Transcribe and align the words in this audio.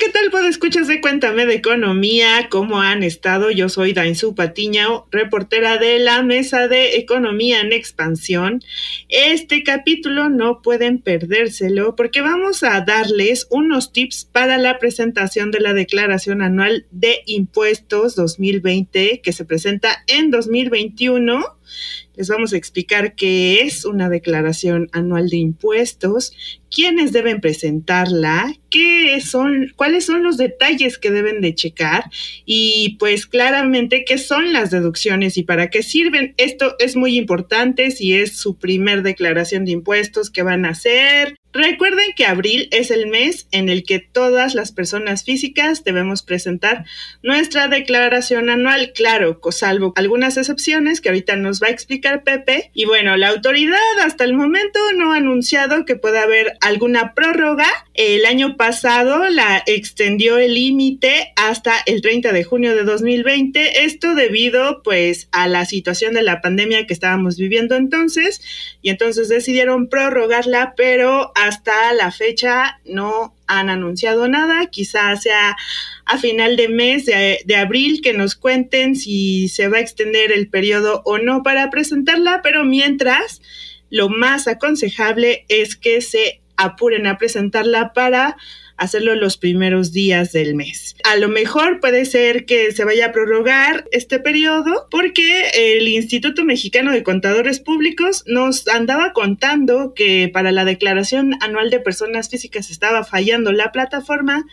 ¿Qué 0.00 0.08
tal? 0.08 0.28
Pues 0.32 0.44
escuchas 0.46 0.88
de 0.88 1.00
Cuéntame 1.00 1.46
de 1.46 1.54
Economía. 1.54 2.48
¿Cómo 2.50 2.80
han 2.80 3.04
estado? 3.04 3.52
Yo 3.52 3.68
soy 3.68 3.92
Dainzu 3.92 4.34
Patiño, 4.34 5.06
reportera 5.12 5.76
de 5.78 6.00
la 6.00 6.22
Mesa 6.22 6.66
de 6.66 6.96
Economía 6.96 7.60
en 7.60 7.72
Expansión. 7.72 8.60
Este 9.08 9.62
capítulo 9.62 10.30
no 10.30 10.62
pueden 10.62 10.98
perdérselo 10.98 11.94
porque 11.94 12.22
vamos 12.22 12.64
a 12.64 12.80
darles 12.80 13.46
unos 13.50 13.92
tips 13.92 14.24
para 14.24 14.58
la 14.58 14.80
presentación 14.80 15.52
de 15.52 15.60
la 15.60 15.74
Declaración 15.74 16.42
Anual 16.42 16.86
de 16.90 17.22
Impuestos 17.26 18.16
2020 18.16 19.20
que 19.22 19.32
se 19.32 19.44
presenta 19.44 20.02
en 20.08 20.32
2021 20.32 21.44
les 22.16 22.28
vamos 22.28 22.52
a 22.52 22.56
explicar 22.56 23.14
qué 23.14 23.62
es 23.62 23.84
una 23.84 24.08
declaración 24.08 24.88
anual 24.92 25.28
de 25.28 25.36
impuestos, 25.38 26.32
quiénes 26.70 27.12
deben 27.12 27.40
presentarla, 27.40 28.54
qué 28.70 29.20
son, 29.20 29.72
cuáles 29.76 30.06
son 30.06 30.22
los 30.22 30.36
detalles 30.36 30.98
que 30.98 31.10
deben 31.10 31.40
de 31.40 31.54
checar 31.54 32.04
y 32.44 32.96
pues 32.98 33.26
claramente 33.26 34.04
qué 34.04 34.18
son 34.18 34.52
las 34.52 34.70
deducciones 34.70 35.36
y 35.36 35.42
para 35.42 35.70
qué 35.70 35.82
sirven. 35.82 36.34
Esto 36.36 36.76
es 36.78 36.96
muy 36.96 37.16
importante 37.16 37.90
si 37.90 38.14
es 38.14 38.36
su 38.36 38.58
primer 38.58 39.02
declaración 39.02 39.64
de 39.64 39.72
impuestos 39.72 40.30
que 40.30 40.42
van 40.42 40.64
a 40.64 40.70
hacer, 40.70 41.36
Recuerden 41.54 42.12
que 42.16 42.26
abril 42.26 42.68
es 42.72 42.90
el 42.90 43.06
mes 43.06 43.46
en 43.52 43.68
el 43.68 43.84
que 43.84 44.00
todas 44.00 44.56
las 44.56 44.72
personas 44.72 45.22
físicas 45.22 45.84
debemos 45.84 46.22
presentar 46.22 46.84
nuestra 47.22 47.68
declaración 47.68 48.50
anual, 48.50 48.92
claro, 48.92 49.40
salvo 49.52 49.92
algunas 49.94 50.36
excepciones 50.36 51.00
que 51.00 51.10
ahorita 51.10 51.36
nos 51.36 51.62
va 51.62 51.68
a 51.68 51.70
explicar 51.70 52.24
Pepe. 52.24 52.70
Y 52.74 52.86
bueno, 52.86 53.16
la 53.16 53.28
autoridad 53.28 53.78
hasta 54.04 54.24
el 54.24 54.34
momento 54.34 54.80
no 54.96 55.12
ha 55.12 55.18
anunciado 55.18 55.84
que 55.84 55.96
pueda 55.96 56.22
haber 56.22 56.54
alguna 56.60 57.14
prórroga. 57.14 57.68
El 57.94 58.26
año 58.26 58.56
pasado 58.56 59.28
la 59.30 59.62
extendió 59.66 60.38
el 60.38 60.54
límite 60.54 61.32
hasta 61.36 61.74
el 61.86 62.02
30 62.02 62.32
de 62.32 62.44
junio 62.44 62.74
de 62.74 62.82
2020, 62.82 63.84
esto 63.84 64.14
debido 64.14 64.82
pues 64.82 65.28
a 65.30 65.46
la 65.46 65.64
situación 65.64 66.14
de 66.14 66.22
la 66.22 66.40
pandemia 66.40 66.86
que 66.86 66.92
estábamos 66.92 67.36
viviendo 67.36 67.76
entonces 67.76 68.42
y 68.82 68.90
entonces 68.90 69.28
decidieron 69.28 69.88
prorrogarla, 69.88 70.74
pero 70.76 71.32
hasta 71.46 71.92
la 71.92 72.10
fecha 72.10 72.80
no 72.84 73.34
han 73.46 73.68
anunciado 73.68 74.28
nada, 74.28 74.66
quizás 74.66 75.22
sea 75.22 75.56
a 76.06 76.18
final 76.18 76.56
de 76.56 76.68
mes 76.68 77.06
de, 77.06 77.40
de, 77.44 77.56
abril 77.56 78.00
que 78.02 78.12
nos 78.12 78.34
cuenten 78.34 78.96
si 78.96 79.48
se 79.48 79.68
va 79.68 79.78
a 79.78 79.80
extender 79.80 80.32
el 80.32 80.48
periodo 80.48 81.02
o 81.04 81.18
no 81.18 81.42
para 81.42 81.70
presentarla, 81.70 82.40
pero 82.42 82.64
mientras 82.64 83.42
lo 83.90 84.08
más 84.08 84.48
aconsejable 84.48 85.44
es 85.48 85.76
que 85.76 86.00
se 86.00 86.40
apuren 86.56 87.06
a 87.06 87.18
presentarla 87.18 87.92
para 87.92 88.36
hacerlo 88.76 89.14
los 89.14 89.36
primeros 89.36 89.92
días 89.92 90.32
del 90.32 90.54
mes. 90.54 90.96
A 91.04 91.16
lo 91.16 91.28
mejor 91.28 91.80
puede 91.80 92.04
ser 92.04 92.44
que 92.44 92.72
se 92.72 92.84
vaya 92.84 93.06
a 93.06 93.12
prorrogar 93.12 93.86
este 93.92 94.18
periodo 94.18 94.88
porque 94.90 95.46
el 95.54 95.86
Instituto 95.88 96.44
Mexicano 96.44 96.92
de 96.92 97.02
Contadores 97.02 97.60
Públicos 97.60 98.24
nos 98.26 98.66
andaba 98.68 99.12
contando 99.12 99.94
que 99.94 100.30
para 100.32 100.52
la 100.52 100.64
declaración 100.64 101.36
anual 101.40 101.70
de 101.70 101.80
personas 101.80 102.28
físicas 102.28 102.70
estaba 102.70 103.04
fallando 103.04 103.52
la 103.52 103.72
plataforma. 103.72 104.46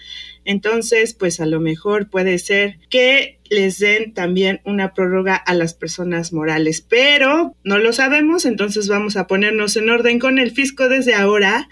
Entonces, 0.43 1.13
pues 1.13 1.39
a 1.39 1.45
lo 1.45 1.59
mejor 1.59 2.09
puede 2.09 2.39
ser 2.39 2.79
que 2.89 3.39
les 3.49 3.79
den 3.79 4.13
también 4.13 4.61
una 4.63 4.93
prórroga 4.93 5.35
a 5.35 5.53
las 5.53 5.73
personas 5.73 6.33
morales, 6.33 6.81
pero 6.81 7.55
no 7.63 7.77
lo 7.77 7.93
sabemos, 7.93 8.45
entonces 8.45 8.87
vamos 8.87 9.17
a 9.17 9.27
ponernos 9.27 9.75
en 9.75 9.89
orden 9.89 10.19
con 10.19 10.39
el 10.39 10.51
fisco 10.51 10.89
desde 10.89 11.13
ahora 11.13 11.67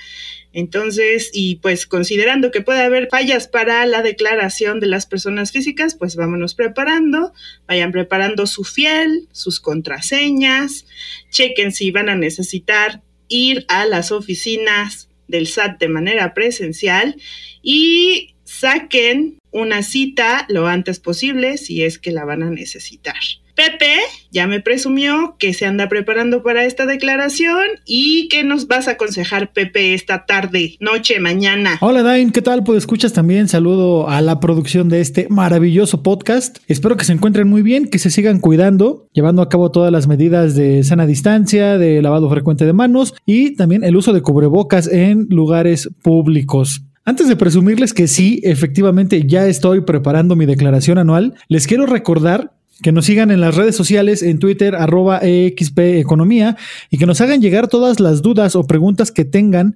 entonces, 0.51 1.29
y 1.31 1.57
pues 1.57 1.85
considerando 1.85 2.49
que 2.51 2.61
puede 2.61 2.81
haber 2.81 3.07
fallas 3.09 3.47
para 3.47 3.85
la 3.85 4.01
declaración 4.01 4.79
de 4.79 4.87
las 4.87 5.05
personas 5.05 5.51
físicas, 5.51 5.95
pues 5.95 6.15
vámonos 6.15 6.55
preparando, 6.55 7.33
vayan 7.67 7.91
preparando 7.91 8.47
su 8.47 8.63
fiel, 8.63 9.27
sus 9.31 9.59
contraseñas, 9.59 10.85
chequen 11.29 11.71
si 11.71 11.91
van 11.91 12.09
a 12.09 12.15
necesitar 12.15 13.03
ir 13.27 13.65
a 13.67 13.85
las 13.85 14.11
oficinas 14.11 15.09
del 15.27 15.45
SAT 15.45 15.79
de 15.79 15.89
manera 15.89 16.33
presencial 16.33 17.15
y 17.61 18.33
saquen 18.43 19.37
una 19.51 19.83
cita 19.83 20.47
lo 20.49 20.67
antes 20.67 20.99
posible 20.99 21.57
si 21.57 21.83
es 21.83 21.99
que 21.99 22.11
la 22.11 22.25
van 22.25 22.41
a 22.41 22.49
necesitar. 22.49 23.15
Pepe 23.59 23.91
ya 24.31 24.47
me 24.47 24.61
presumió 24.61 25.35
que 25.37 25.53
se 25.53 25.65
anda 25.65 25.89
preparando 25.89 26.43
para 26.43 26.63
esta 26.63 26.85
declaración 26.85 27.57
y 27.85 28.29
que 28.29 28.45
nos 28.45 28.69
vas 28.69 28.87
a 28.87 28.91
aconsejar, 28.91 29.51
Pepe, 29.51 29.93
esta 29.93 30.25
tarde, 30.25 30.77
noche, 30.79 31.19
mañana. 31.19 31.77
Hola, 31.81 32.01
Dain, 32.01 32.31
¿qué 32.31 32.41
tal? 32.41 32.63
Pues 32.63 32.77
escuchas 32.77 33.11
también. 33.11 33.49
Saludo 33.49 34.07
a 34.07 34.21
la 34.21 34.39
producción 34.39 34.87
de 34.87 35.01
este 35.01 35.27
maravilloso 35.29 36.03
podcast. 36.03 36.59
Espero 36.69 36.95
que 36.95 37.03
se 37.03 37.11
encuentren 37.11 37.49
muy 37.49 37.61
bien, 37.61 37.89
que 37.89 37.99
se 37.99 38.11
sigan 38.11 38.39
cuidando, 38.39 39.09
llevando 39.11 39.41
a 39.41 39.49
cabo 39.49 39.71
todas 39.71 39.91
las 39.91 40.07
medidas 40.07 40.55
de 40.55 40.81
sana 40.85 41.05
distancia, 41.05 41.77
de 41.77 42.01
lavado 42.01 42.29
frecuente 42.29 42.63
de 42.63 42.71
manos 42.71 43.13
y 43.25 43.57
también 43.57 43.83
el 43.83 43.97
uso 43.97 44.13
de 44.13 44.21
cubrebocas 44.21 44.87
en 44.87 45.27
lugares 45.29 45.89
públicos. 46.01 46.83
Antes 47.03 47.27
de 47.27 47.35
presumirles 47.35 47.93
que 47.93 48.07
sí, 48.07 48.39
efectivamente 48.43 49.23
ya 49.25 49.47
estoy 49.47 49.81
preparando 49.81 50.37
mi 50.37 50.45
declaración 50.45 50.97
anual, 50.97 51.33
les 51.49 51.67
quiero 51.67 51.87
recordar 51.87 52.53
que 52.81 52.91
nos 52.91 53.05
sigan 53.05 53.31
en 53.31 53.41
las 53.41 53.55
redes 53.55 53.75
sociales, 53.75 54.23
en 54.23 54.39
Twitter, 54.39 54.75
arroba 54.75 55.19
EXP 55.21 55.79
Economía, 55.79 56.57
y 56.89 56.97
que 56.97 57.05
nos 57.05 57.21
hagan 57.21 57.41
llegar 57.41 57.67
todas 57.67 57.99
las 57.99 58.21
dudas 58.21 58.55
o 58.55 58.65
preguntas 58.67 59.11
que 59.11 59.25
tengan 59.25 59.75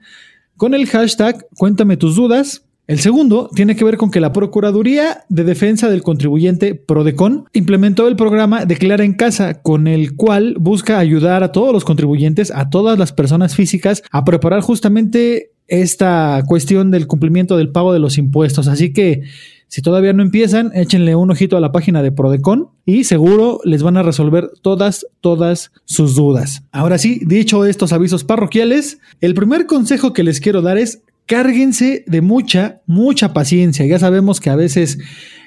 con 0.57 0.73
el 0.73 0.87
hashtag 0.87 1.45
Cuéntame 1.57 1.97
tus 1.97 2.15
dudas. 2.15 2.63
El 2.85 2.99
segundo 2.99 3.49
tiene 3.55 3.77
que 3.77 3.85
ver 3.85 3.95
con 3.95 4.11
que 4.11 4.19
la 4.19 4.33
Procuraduría 4.33 5.23
de 5.29 5.45
Defensa 5.45 5.89
del 5.89 6.03
Contribuyente 6.03 6.75
Prodecon 6.75 7.45
implementó 7.53 8.09
el 8.09 8.17
programa 8.17 8.65
Declara 8.65 9.05
en 9.05 9.13
Casa, 9.13 9.61
con 9.61 9.87
el 9.87 10.17
cual 10.17 10.55
busca 10.59 10.99
ayudar 10.99 11.43
a 11.43 11.53
todos 11.53 11.71
los 11.71 11.85
contribuyentes, 11.85 12.51
a 12.51 12.69
todas 12.69 12.99
las 12.99 13.13
personas 13.13 13.55
físicas, 13.55 14.03
a 14.11 14.25
preparar 14.25 14.59
justamente 14.59 15.51
esta 15.69 16.43
cuestión 16.45 16.91
del 16.91 17.07
cumplimiento 17.07 17.55
del 17.55 17.71
pago 17.71 17.93
de 17.93 17.99
los 17.99 18.17
impuestos. 18.17 18.67
Así 18.67 18.91
que 18.91 19.21
si 19.73 19.81
todavía 19.81 20.13
no 20.13 20.21
empiezan, 20.21 20.69
échenle 20.75 21.15
un 21.15 21.31
ojito 21.31 21.57
a 21.57 21.59
la 21.59 21.71
página 21.71 22.03
de 22.03 22.11
Prodecon 22.11 22.69
y 22.85 23.05
seguro 23.05 23.59
les 23.63 23.81
van 23.81 23.97
a 23.97 24.03
resolver 24.03 24.51
todas, 24.61 25.07
todas 25.19 25.71
sus 25.85 26.13
dudas. 26.13 26.61
Ahora 26.71 26.99
sí, 26.99 27.21
dicho 27.25 27.65
estos 27.65 27.91
avisos 27.91 28.23
parroquiales, 28.23 28.99
el 29.19 29.33
primer 29.33 29.65
consejo 29.65 30.13
que 30.13 30.21
les 30.21 30.41
quiero 30.41 30.61
dar 30.61 30.77
es 30.77 31.01
cárguense 31.25 32.03
de 32.05 32.21
mucha, 32.21 32.81
mucha 32.85 33.33
paciencia. 33.33 33.83
Ya 33.87 33.97
sabemos 33.97 34.39
que 34.39 34.51
a 34.51 34.55
veces 34.55 34.99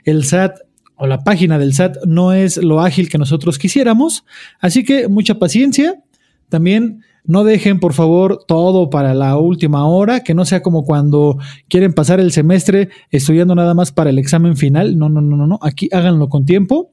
el 0.02 0.24
SAT 0.24 0.58
o 0.96 1.06
la 1.06 1.22
página 1.22 1.56
del 1.60 1.72
SAT 1.72 1.98
no 2.04 2.32
es 2.32 2.56
lo 2.56 2.80
ágil 2.80 3.08
que 3.08 3.18
nosotros 3.18 3.60
quisiéramos, 3.60 4.24
así 4.58 4.82
que 4.82 5.06
mucha 5.06 5.38
paciencia. 5.38 6.02
También 6.48 7.04
no 7.26 7.44
dejen, 7.44 7.80
por 7.80 7.92
favor, 7.92 8.44
todo 8.46 8.88
para 8.88 9.12
la 9.14 9.36
última 9.36 9.86
hora, 9.86 10.20
que 10.20 10.34
no 10.34 10.44
sea 10.44 10.62
como 10.62 10.84
cuando 10.84 11.38
quieren 11.68 11.92
pasar 11.92 12.20
el 12.20 12.32
semestre 12.32 12.88
estudiando 13.10 13.54
nada 13.54 13.74
más 13.74 13.92
para 13.92 14.10
el 14.10 14.18
examen 14.18 14.56
final. 14.56 14.96
No, 14.96 15.08
no, 15.08 15.20
no, 15.20 15.36
no, 15.36 15.46
no. 15.46 15.58
Aquí 15.62 15.88
háganlo 15.92 16.28
con 16.28 16.44
tiempo. 16.44 16.92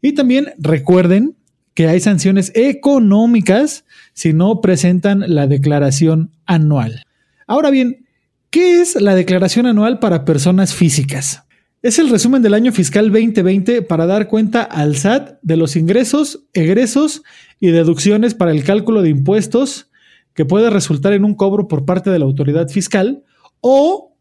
Y 0.00 0.12
también 0.12 0.52
recuerden 0.58 1.36
que 1.74 1.86
hay 1.86 2.00
sanciones 2.00 2.50
económicas 2.54 3.84
si 4.14 4.32
no 4.32 4.60
presentan 4.60 5.22
la 5.26 5.46
declaración 5.46 6.32
anual. 6.46 7.04
Ahora 7.46 7.70
bien, 7.70 8.06
¿qué 8.50 8.80
es 8.80 9.00
la 9.00 9.14
declaración 9.14 9.66
anual 9.66 9.98
para 9.98 10.24
personas 10.24 10.74
físicas? 10.74 11.44
Es 11.80 12.00
el 12.00 12.10
resumen 12.10 12.42
del 12.42 12.54
año 12.54 12.72
fiscal 12.72 13.12
2020 13.12 13.82
para 13.82 14.06
dar 14.06 14.26
cuenta 14.26 14.64
al 14.64 14.96
SAT 14.96 15.38
de 15.42 15.56
los 15.56 15.76
ingresos, 15.76 16.40
egresos 16.52 17.22
y 17.60 17.68
deducciones 17.68 18.34
para 18.34 18.50
el 18.50 18.64
cálculo 18.64 19.00
de 19.00 19.10
impuestos 19.10 19.88
que 20.34 20.44
puede 20.44 20.70
resultar 20.70 21.12
en 21.12 21.24
un 21.24 21.36
cobro 21.36 21.68
por 21.68 21.84
parte 21.84 22.10
de 22.10 22.18
la 22.18 22.24
autoridad 22.24 22.68
fiscal 22.68 23.22
o 23.60 24.16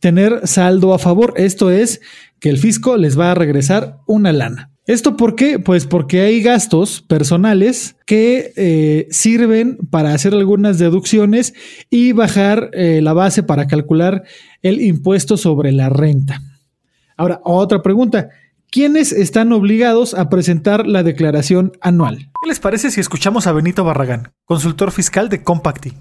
tener 0.00 0.48
saldo 0.48 0.92
a 0.92 0.98
favor. 0.98 1.34
Esto 1.36 1.70
es 1.70 2.00
que 2.40 2.50
el 2.50 2.58
fisco 2.58 2.96
les 2.96 3.16
va 3.16 3.30
a 3.30 3.34
regresar 3.36 3.98
una 4.08 4.32
lana. 4.32 4.72
¿Esto 4.84 5.16
por 5.16 5.36
qué? 5.36 5.60
Pues 5.60 5.86
porque 5.86 6.22
hay 6.22 6.42
gastos 6.42 7.00
personales 7.02 7.94
que 8.06 8.52
eh, 8.56 9.06
sirven 9.10 9.78
para 9.90 10.14
hacer 10.14 10.34
algunas 10.34 10.80
deducciones 10.80 11.54
y 11.90 12.10
bajar 12.10 12.70
eh, 12.72 13.00
la 13.02 13.12
base 13.12 13.44
para 13.44 13.68
calcular 13.68 14.24
el 14.62 14.80
impuesto 14.80 15.36
sobre 15.36 15.70
la 15.70 15.90
renta. 15.90 16.42
Ahora, 17.18 17.40
otra 17.42 17.82
pregunta. 17.82 18.30
¿Quiénes 18.70 19.12
están 19.12 19.52
obligados 19.52 20.14
a 20.14 20.28
presentar 20.28 20.86
la 20.86 21.02
declaración 21.02 21.72
anual? 21.80 22.30
¿Qué 22.40 22.48
les 22.48 22.60
parece 22.60 22.90
si 22.90 23.00
escuchamos 23.00 23.46
a 23.46 23.52
Benito 23.52 23.82
Barragán, 23.82 24.32
consultor 24.44 24.92
fiscal 24.92 25.28
de 25.28 25.42
Compacti? 25.42 25.94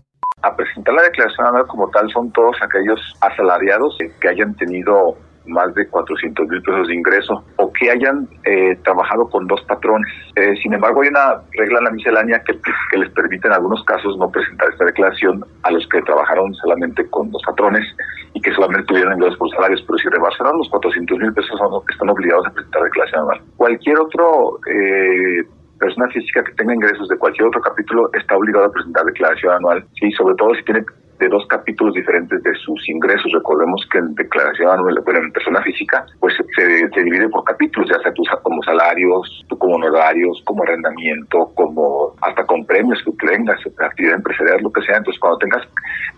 A 0.43 0.55
presentar 0.55 0.93
la 0.93 1.01
declaración 1.03 1.47
anual 1.47 1.65
como 1.67 1.89
tal 1.89 2.07
son 2.11 2.31
todos 2.33 2.55
aquellos 2.61 2.99
asalariados 3.21 3.97
que 4.21 4.29
hayan 4.29 4.53
tenido 4.55 5.17
más 5.47 5.73
de 5.75 5.87
400 5.87 6.47
mil 6.47 6.61
pesos 6.61 6.87
de 6.87 6.95
ingreso 6.95 7.43
o 7.57 7.71
que 7.73 7.89
hayan 7.91 8.27
eh, 8.43 8.77
trabajado 8.83 9.29
con 9.29 9.47
dos 9.47 9.61
patrones. 9.63 10.11
Eh, 10.35 10.55
sin 10.61 10.73
embargo, 10.73 11.01
hay 11.01 11.09
una 11.09 11.41
regla 11.53 11.79
en 11.79 11.85
la 11.85 11.91
miscelánea 11.91 12.43
que, 12.43 12.57
les 12.97 13.09
permite 13.11 13.47
en 13.47 13.53
algunos 13.53 13.83
casos 13.85 14.17
no 14.17 14.29
presentar 14.29 14.69
esta 14.69 14.85
declaración 14.85 15.43
a 15.63 15.71
los 15.71 15.87
que 15.89 16.01
trabajaron 16.01 16.53
solamente 16.55 17.07
con 17.09 17.31
dos 17.31 17.41
patrones 17.45 17.85
y 18.33 18.41
que 18.41 18.51
solamente 18.53 18.87
tuvieron 18.87 19.13
ingresos 19.13 19.37
por 19.37 19.49
salarios, 19.51 19.83
pero 19.85 19.97
si 19.99 20.09
rebasaron 20.09 20.57
los 20.57 20.69
400 20.69 21.17
mil 21.19 21.33
pesos 21.33 21.59
están 21.89 22.09
obligados 22.09 22.47
a 22.47 22.51
presentar 22.51 22.83
declaración 22.83 23.21
anual. 23.21 23.41
Cualquier 23.57 23.99
otro 23.99 24.59
eh, 24.69 25.43
persona 25.79 26.07
física 26.09 26.43
que 26.43 26.53
tenga 26.53 26.73
ingresos 26.73 27.07
de 27.07 27.17
cualquier 27.17 27.47
otro 27.47 27.61
capítulo 27.61 28.09
está 28.13 28.35
obligado 28.35 28.65
a 28.65 28.71
presentar 28.71 29.05
declaración 29.05 29.53
anual, 29.53 29.85
sí, 29.99 30.11
sobre 30.11 30.35
todo 30.35 30.53
si 30.55 30.63
tiene 30.63 30.83
de 31.19 31.27
dos 31.27 31.45
capítulos 31.47 31.93
diferentes 31.93 32.41
de 32.43 32.53
sus 32.55 32.87
ingresos. 32.89 33.31
Recordemos 33.33 33.87
que 33.91 33.97
en 33.99 34.15
declaración 34.15 34.69
anual, 34.69 35.01
bueno, 35.03 35.19
en 35.19 35.31
persona 35.31 35.61
física, 35.61 36.05
pues 36.19 36.35
se, 36.35 36.89
se 36.89 37.03
divide 37.03 37.29
por 37.29 37.43
capítulos, 37.43 37.89
ya 37.89 38.01
sea 38.01 38.13
tú 38.13 38.23
como 38.43 38.61
salarios, 38.63 39.45
tú 39.47 39.57
como 39.57 39.75
honorarios, 39.75 40.41
como 40.45 40.63
arrendamiento, 40.63 41.51
como 41.55 42.13
hasta 42.21 42.45
con 42.45 42.65
premios 42.65 43.01
que 43.03 43.27
tengas, 43.27 43.59
actividad 43.79 44.15
empresarial, 44.15 44.61
lo 44.61 44.71
que 44.71 44.81
sea. 44.81 44.97
Entonces, 44.97 45.19
cuando 45.19 45.39
tengas 45.39 45.67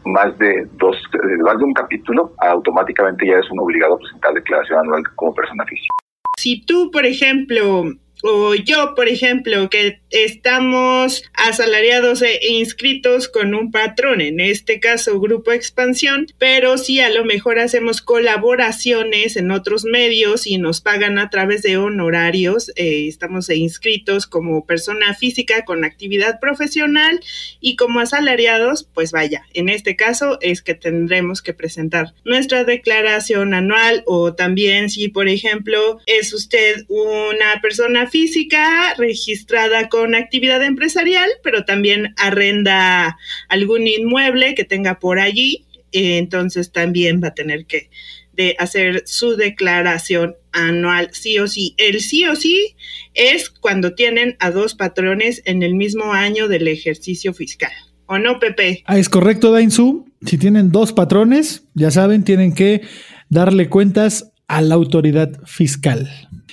más 0.05 0.37
de 0.37 0.67
dos, 0.77 0.97
más 1.43 1.57
de 1.57 1.63
un 1.63 1.73
capítulo, 1.73 2.33
automáticamente 2.39 3.27
ya 3.27 3.39
es 3.39 3.49
un 3.51 3.59
obligado 3.59 3.95
a 3.95 3.97
presentar 3.97 4.33
declaración 4.33 4.79
anual 4.79 5.03
como 5.15 5.33
persona 5.33 5.65
física. 5.65 5.89
Si 6.37 6.65
tú, 6.65 6.89
por 6.91 7.05
ejemplo, 7.05 7.83
o 8.23 8.55
yo, 8.55 8.93
por 8.95 9.07
ejemplo, 9.07 9.69
que 9.69 9.99
estamos 10.09 11.23
asalariados 11.33 12.21
e 12.21 12.39
inscritos 12.49 13.29
con 13.29 13.53
un 13.53 13.71
patrón, 13.71 14.21
en 14.21 14.39
este 14.39 14.79
caso 14.79 15.19
Grupo 15.19 15.51
Expansión, 15.51 16.27
pero 16.37 16.77
si 16.77 16.99
a 16.99 17.09
lo 17.09 17.25
mejor 17.25 17.59
hacemos 17.59 18.01
colaboraciones 18.01 19.35
en 19.37 19.51
otros 19.51 19.85
medios 19.85 20.47
y 20.47 20.57
nos 20.57 20.81
pagan 20.81 21.17
a 21.17 21.29
través 21.29 21.61
de 21.61 21.77
honorarios, 21.77 22.69
eh, 22.75 23.07
estamos 23.07 23.49
inscritos 23.49 24.27
como 24.27 24.65
persona 24.65 25.13
física 25.13 25.63
con 25.65 25.85
actividad 25.85 26.39
profesional 26.39 27.19
y 27.59 27.75
como 27.75 27.99
asalariados, 27.99 28.83
pues 28.93 29.11
vaya, 29.11 29.45
en 29.53 29.69
este 29.69 29.95
caso 29.95 30.39
es 30.41 30.61
que 30.61 30.75
tendremos 30.75 31.41
que 31.41 31.53
presentar 31.53 32.13
nuestra 32.25 32.63
declaración 32.63 33.53
anual 33.53 34.03
o 34.05 34.33
también 34.33 34.89
si, 34.89 35.09
por 35.09 35.27
ejemplo, 35.27 35.99
es 36.05 36.33
usted 36.33 36.85
una 36.87 37.61
persona 37.61 38.08
física 38.09 38.93
registrada 38.97 39.89
con 39.89 40.15
actividad 40.15 40.63
empresarial, 40.63 41.29
pero 41.43 41.65
también 41.65 42.13
arrenda 42.17 43.17
algún 43.47 43.87
inmueble 43.87 44.55
que 44.55 44.65
tenga 44.65 44.99
por 44.99 45.19
allí, 45.19 45.65
entonces 45.91 46.71
también 46.71 47.21
va 47.23 47.29
a 47.29 47.33
tener 47.33 47.65
que 47.65 47.89
de 48.33 48.55
hacer 48.57 49.03
su 49.05 49.35
declaración 49.35 50.37
anual 50.53 51.09
sí 51.11 51.39
o 51.39 51.47
sí. 51.49 51.75
El 51.77 51.99
sí 51.99 52.25
o 52.25 52.37
sí 52.37 52.77
es 53.13 53.49
cuando 53.49 53.95
tienen 53.95 54.37
a 54.39 54.49
dos 54.49 54.75
patrones 54.75 55.41
en 55.43 55.61
el 55.61 55.75
mismo 55.75 56.13
año 56.13 56.47
del 56.47 56.69
ejercicio 56.69 57.33
fiscal. 57.33 57.71
¿O 58.05 58.17
no, 58.17 58.39
Pepe? 58.39 58.83
Ah, 58.85 58.97
es 58.97 59.09
correcto, 59.09 59.51
Dainzu. 59.51 60.05
Si 60.25 60.37
tienen 60.37 60.71
dos 60.71 60.93
patrones, 60.93 61.63
ya 61.73 61.91
saben, 61.91 62.23
tienen 62.23 62.55
que 62.55 62.81
darle 63.27 63.67
cuentas 63.67 64.31
a 64.47 64.61
la 64.61 64.75
autoridad 64.75 65.41
fiscal. 65.45 66.09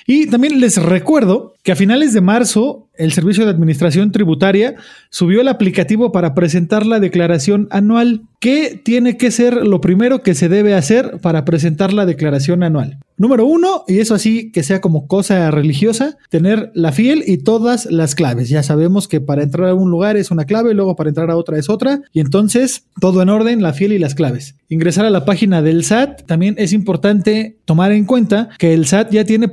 Y 0.06 0.26
también 0.26 0.60
les 0.60 0.76
recuerdo 0.76 1.54
que 1.62 1.72
a 1.72 1.76
finales 1.76 2.12
de 2.12 2.20
marzo 2.20 2.86
el 2.96 3.12
Servicio 3.12 3.44
de 3.44 3.50
Administración 3.50 4.12
Tributaria 4.12 4.74
subió 5.10 5.40
el 5.40 5.48
aplicativo 5.48 6.12
para 6.12 6.34
presentar 6.34 6.86
la 6.86 7.00
declaración 7.00 7.68
anual. 7.70 8.22
¿Qué 8.40 8.80
tiene 8.82 9.16
que 9.16 9.30
ser 9.30 9.66
lo 9.66 9.80
primero 9.80 10.22
que 10.22 10.34
se 10.34 10.48
debe 10.48 10.74
hacer 10.74 11.18
para 11.20 11.44
presentar 11.44 11.92
la 11.92 12.06
declaración 12.06 12.62
anual? 12.62 12.98
Número 13.18 13.46
uno, 13.46 13.84
y 13.88 13.98
eso 13.98 14.14
así 14.14 14.52
que 14.52 14.62
sea 14.62 14.82
como 14.82 15.06
cosa 15.06 15.50
religiosa, 15.50 16.18
tener 16.28 16.70
la 16.74 16.92
fiel 16.92 17.24
y 17.26 17.38
todas 17.38 17.86
las 17.86 18.14
claves. 18.14 18.50
Ya 18.50 18.62
sabemos 18.62 19.08
que 19.08 19.20
para 19.22 19.42
entrar 19.42 19.70
a 19.70 19.74
un 19.74 19.90
lugar 19.90 20.18
es 20.18 20.30
una 20.30 20.44
clave, 20.44 20.74
luego 20.74 20.96
para 20.96 21.08
entrar 21.08 21.30
a 21.30 21.36
otra 21.36 21.58
es 21.58 21.70
otra, 21.70 22.02
y 22.12 22.20
entonces 22.20 22.84
todo 23.00 23.22
en 23.22 23.30
orden, 23.30 23.62
la 23.62 23.72
fiel 23.72 23.94
y 23.94 23.98
las 23.98 24.14
claves. 24.14 24.54
Ingresar 24.68 25.06
a 25.06 25.10
la 25.10 25.24
página 25.24 25.62
del 25.62 25.82
SAT, 25.84 26.26
también 26.26 26.56
es 26.58 26.74
importante 26.74 27.56
tomar 27.64 27.90
en 27.92 28.04
cuenta 28.04 28.50
que 28.58 28.74
el 28.74 28.86
SAT 28.86 29.10
ya 29.12 29.24
tiene 29.24 29.48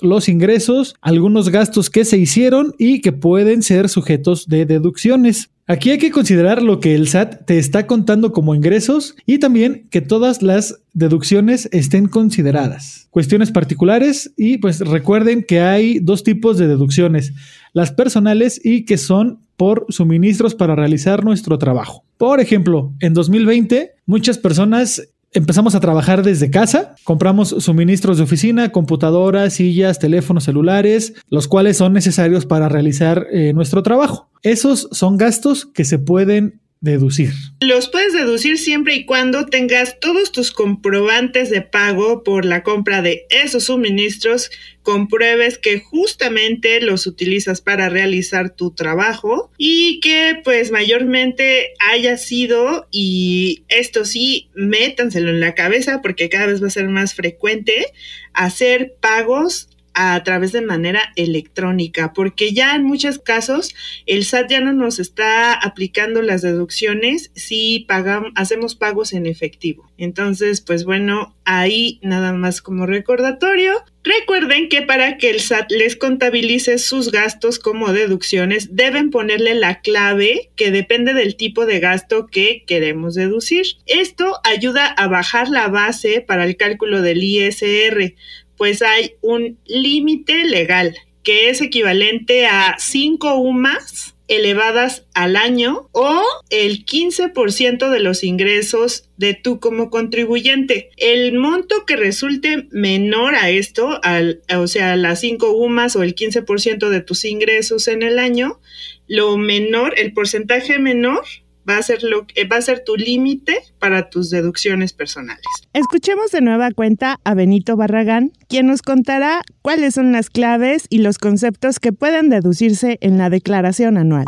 los 0.00 0.28
ingresos, 0.28 0.94
algunos 1.00 1.50
gastos 1.50 1.90
que 1.90 2.04
se 2.04 2.18
hicieron 2.18 2.74
y 2.78 3.00
que 3.00 3.12
pueden 3.12 3.62
ser 3.62 3.88
sujetos 3.88 4.48
de 4.48 4.66
deducciones. 4.66 5.50
Aquí 5.68 5.90
hay 5.90 5.98
que 5.98 6.10
considerar 6.10 6.62
lo 6.62 6.80
que 6.80 6.94
el 6.94 7.06
SAT 7.06 7.46
te 7.46 7.58
está 7.58 7.86
contando 7.86 8.32
como 8.32 8.54
ingresos 8.54 9.14
y 9.26 9.38
también 9.38 9.86
que 9.90 10.00
todas 10.00 10.42
las 10.42 10.80
deducciones 10.92 11.68
estén 11.70 12.08
consideradas. 12.08 13.06
Cuestiones 13.10 13.52
particulares 13.52 14.32
y 14.36 14.58
pues 14.58 14.80
recuerden 14.80 15.44
que 15.44 15.60
hay 15.60 16.00
dos 16.00 16.24
tipos 16.24 16.58
de 16.58 16.66
deducciones, 16.66 17.32
las 17.72 17.92
personales 17.92 18.60
y 18.62 18.84
que 18.84 18.98
son 18.98 19.38
por 19.56 19.86
suministros 19.88 20.56
para 20.56 20.74
realizar 20.74 21.24
nuestro 21.24 21.58
trabajo. 21.58 22.04
Por 22.18 22.40
ejemplo, 22.40 22.92
en 22.98 23.14
2020 23.14 23.92
muchas 24.04 24.38
personas 24.38 25.08
empezamos 25.32 25.74
a 25.74 25.80
trabajar 25.80 26.22
desde 26.22 26.50
casa, 26.50 26.94
compramos 27.04 27.48
suministros 27.58 28.18
de 28.18 28.24
oficina, 28.24 28.70
computadoras, 28.70 29.54
sillas, 29.54 29.98
teléfonos 29.98 30.44
celulares, 30.44 31.14
los 31.28 31.48
cuales 31.48 31.76
son 31.76 31.92
necesarios 31.92 32.46
para 32.46 32.68
realizar 32.68 33.26
eh, 33.32 33.52
nuestro 33.52 33.82
trabajo. 33.82 34.28
Esos 34.42 34.88
son 34.92 35.16
gastos 35.16 35.66
que 35.66 35.84
se 35.84 35.98
pueden 35.98 36.61
deducir. 36.82 37.32
Los 37.60 37.88
puedes 37.88 38.12
deducir 38.12 38.58
siempre 38.58 38.96
y 38.96 39.06
cuando 39.06 39.46
tengas 39.46 40.00
todos 40.00 40.32
tus 40.32 40.50
comprobantes 40.50 41.48
de 41.48 41.62
pago 41.62 42.24
por 42.24 42.44
la 42.44 42.64
compra 42.64 43.02
de 43.02 43.24
esos 43.30 43.64
suministros, 43.64 44.50
compruebes 44.82 45.58
que 45.58 45.78
justamente 45.78 46.80
los 46.80 47.06
utilizas 47.06 47.60
para 47.60 47.88
realizar 47.88 48.50
tu 48.50 48.72
trabajo 48.72 49.52
y 49.56 50.00
que 50.00 50.40
pues 50.42 50.72
mayormente 50.72 51.72
haya 51.78 52.16
sido 52.16 52.88
y 52.90 53.62
esto 53.68 54.04
sí, 54.04 54.50
métanselo 54.54 55.30
en 55.30 55.38
la 55.38 55.54
cabeza 55.54 56.02
porque 56.02 56.28
cada 56.28 56.46
vez 56.46 56.60
va 56.60 56.66
a 56.66 56.70
ser 56.70 56.88
más 56.88 57.14
frecuente 57.14 57.86
hacer 58.34 58.96
pagos 59.00 59.68
a 59.94 60.22
través 60.22 60.52
de 60.52 60.62
manera 60.62 61.12
electrónica, 61.16 62.12
porque 62.12 62.52
ya 62.52 62.74
en 62.74 62.84
muchos 62.84 63.18
casos 63.18 63.74
el 64.06 64.24
SAT 64.24 64.50
ya 64.50 64.60
no 64.60 64.72
nos 64.72 64.98
está 64.98 65.54
aplicando 65.54 66.22
las 66.22 66.42
deducciones 66.42 67.30
si 67.34 67.84
pagamos, 67.88 68.32
hacemos 68.34 68.74
pagos 68.74 69.12
en 69.12 69.26
efectivo. 69.26 69.90
Entonces, 69.98 70.60
pues 70.60 70.84
bueno, 70.84 71.34
ahí 71.44 71.98
nada 72.02 72.32
más 72.32 72.62
como 72.62 72.86
recordatorio. 72.86 73.72
Recuerden 74.04 74.68
que 74.68 74.82
para 74.82 75.16
que 75.16 75.30
el 75.30 75.40
SAT 75.40 75.70
les 75.70 75.94
contabilice 75.94 76.78
sus 76.78 77.12
gastos 77.12 77.60
como 77.60 77.92
deducciones, 77.92 78.74
deben 78.74 79.10
ponerle 79.10 79.54
la 79.54 79.80
clave 79.80 80.50
que 80.56 80.72
depende 80.72 81.14
del 81.14 81.36
tipo 81.36 81.66
de 81.66 81.78
gasto 81.78 82.26
que 82.26 82.64
queremos 82.66 83.14
deducir. 83.14 83.64
Esto 83.86 84.40
ayuda 84.42 84.86
a 84.86 85.06
bajar 85.06 85.48
la 85.48 85.68
base 85.68 86.20
para 86.20 86.44
el 86.44 86.56
cálculo 86.56 87.00
del 87.00 87.22
ISR 87.22 88.14
pues 88.62 88.80
hay 88.80 89.14
un 89.22 89.58
límite 89.66 90.44
legal 90.44 90.96
que 91.24 91.50
es 91.50 91.60
equivalente 91.60 92.46
a 92.46 92.76
5 92.78 93.34
UMAS 93.38 94.14
elevadas 94.28 95.04
al 95.14 95.34
año 95.34 95.88
o 95.90 96.22
el 96.48 96.86
15% 96.86 97.90
de 97.90 97.98
los 97.98 98.22
ingresos 98.22 99.08
de 99.16 99.34
tú 99.34 99.58
como 99.58 99.90
contribuyente. 99.90 100.90
El 100.96 101.32
monto 101.32 101.86
que 101.86 101.96
resulte 101.96 102.68
menor 102.70 103.34
a 103.34 103.50
esto, 103.50 103.98
al, 104.04 104.42
o 104.56 104.68
sea, 104.68 104.94
las 104.94 105.18
5 105.18 105.50
UMAS 105.56 105.96
o 105.96 106.04
el 106.04 106.14
15% 106.14 106.88
de 106.88 107.00
tus 107.00 107.24
ingresos 107.24 107.88
en 107.88 108.04
el 108.04 108.20
año, 108.20 108.60
lo 109.08 109.38
menor, 109.38 109.98
el 109.98 110.12
porcentaje 110.12 110.78
menor 110.78 111.24
va 111.68 111.78
a 111.78 111.82
ser 111.82 112.02
lo 112.02 112.26
va 112.50 112.56
a 112.56 112.62
ser 112.62 112.84
tu 112.84 112.96
límite 112.96 113.58
para 113.78 114.10
tus 114.10 114.30
deducciones 114.30 114.92
personales. 114.92 115.44
Escuchemos 115.72 116.30
de 116.30 116.40
nueva 116.40 116.70
cuenta 116.70 117.18
a 117.24 117.34
Benito 117.34 117.76
Barragán, 117.76 118.32
quien 118.48 118.66
nos 118.66 118.82
contará 118.82 119.42
cuáles 119.62 119.94
son 119.94 120.12
las 120.12 120.30
claves 120.30 120.86
y 120.88 120.98
los 120.98 121.18
conceptos 121.18 121.78
que 121.78 121.92
pueden 121.92 122.28
deducirse 122.28 122.98
en 123.00 123.18
la 123.18 123.30
declaración 123.30 123.96
anual 123.96 124.26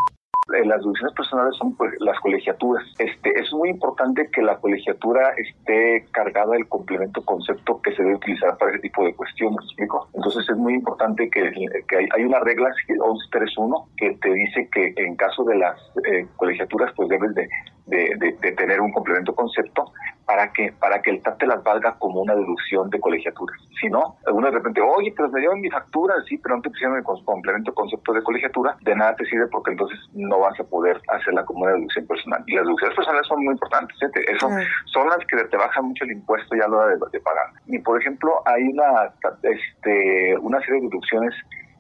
las 0.49 0.81
deducciones 0.81 1.15
personales 1.15 1.57
son 1.57 1.75
pues, 1.77 1.93
las 2.01 2.19
colegiaturas. 2.21 2.85
Este, 2.99 3.39
es 3.39 3.53
muy 3.53 3.71
importante 3.71 4.29
que 4.33 4.43
la 4.43 4.57
colegiatura 4.59 5.31
esté 5.37 6.07
cargada 6.13 6.53
del 6.53 6.69
complemento 6.69 7.25
concepto 7.25 7.81
que 7.83 7.95
se 7.95 8.03
debe 8.03 8.17
utilizar 8.17 8.57
para 8.59 8.73
ese 8.73 8.81
tipo 8.81 9.05
de 9.05 9.15
cuestiones, 9.15 9.59
explico? 9.65 10.09
Entonces 10.15 10.49
es 10.49 10.57
muy 10.57 10.75
importante 10.75 11.31
que, 11.31 11.51
que 11.89 11.97
hay, 11.97 12.09
hay, 12.15 12.25
una 12.25 12.41
regla 12.41 12.69
1131 12.89 13.89
que 13.97 14.17
te 14.21 14.33
dice 14.33 14.69
que 14.71 14.93
en 14.97 15.17
caso 15.17 15.45
de 15.45 15.57
las 15.57 15.81
eh, 16.07 16.27
colegiaturas 16.37 16.93
pues 16.97 17.09
debes 17.09 17.35
de, 17.35 17.49
de, 17.87 18.37
de, 18.41 18.53
tener 18.53 18.81
un 18.81 18.93
complemento 18.93 19.35
concepto 19.35 19.93
para 20.25 20.53
que 20.53 20.73
para 20.73 21.03
que 21.03 21.11
el 21.11 21.23
TAT 21.23 21.39
te 21.39 21.47
las 21.47 21.63
valga 21.63 21.97
como 21.99 22.23
una 22.23 22.35
deducción 22.35 22.89
de 22.89 22.99
colegiatura. 22.99 23.55
Si 23.79 23.89
no, 23.89 24.17
algunos 24.27 24.51
de 24.51 24.57
repente, 24.57 24.81
oye, 24.81 25.13
pero 25.15 25.29
me 25.29 25.41
dieron 25.41 25.61
mi 25.61 25.69
factura, 25.69 26.15
sí, 26.27 26.39
pero 26.39 26.57
no 26.57 26.63
te 26.63 26.71
pusieron 26.71 26.97
el 26.97 27.05
complemento 27.05 27.75
concepto 27.75 28.13
de 28.15 28.23
colegiatura, 28.23 28.77
de 28.81 28.97
nada 28.97 29.15
te 29.17 29.27
sirve 29.27 29.49
porque 29.49 29.73
entonces 29.73 29.99
no 30.15 30.39
vas 30.41 30.59
a 30.59 30.65
poder 30.65 30.99
hacerla 31.09 31.45
como 31.45 31.65
una 31.65 31.73
deducción 31.73 32.07
personal. 32.07 32.43
Y 32.47 32.55
las 32.55 32.65
deducciones 32.65 32.97
personales 32.97 33.27
son 33.27 33.45
muy 33.45 33.53
importantes, 33.53 33.97
¿eh? 34.03 34.25
eso 34.29 34.49
son 34.87 35.09
las 35.09 35.19
que 35.27 35.37
te 35.45 35.57
bajan 35.57 35.85
mucho 35.85 36.05
el 36.05 36.13
impuesto 36.13 36.57
ya 36.57 36.65
a 36.65 36.69
la 36.69 36.77
hora 36.77 36.97
de, 36.97 37.21
pagar. 37.21 37.47
Y 37.67 37.79
por 37.81 38.01
ejemplo, 38.01 38.43
hay 38.47 38.63
una 38.65 39.13
este 39.43 40.37
una 40.39 40.59
serie 40.61 40.81
de 40.81 40.89
deducciones 40.89 41.35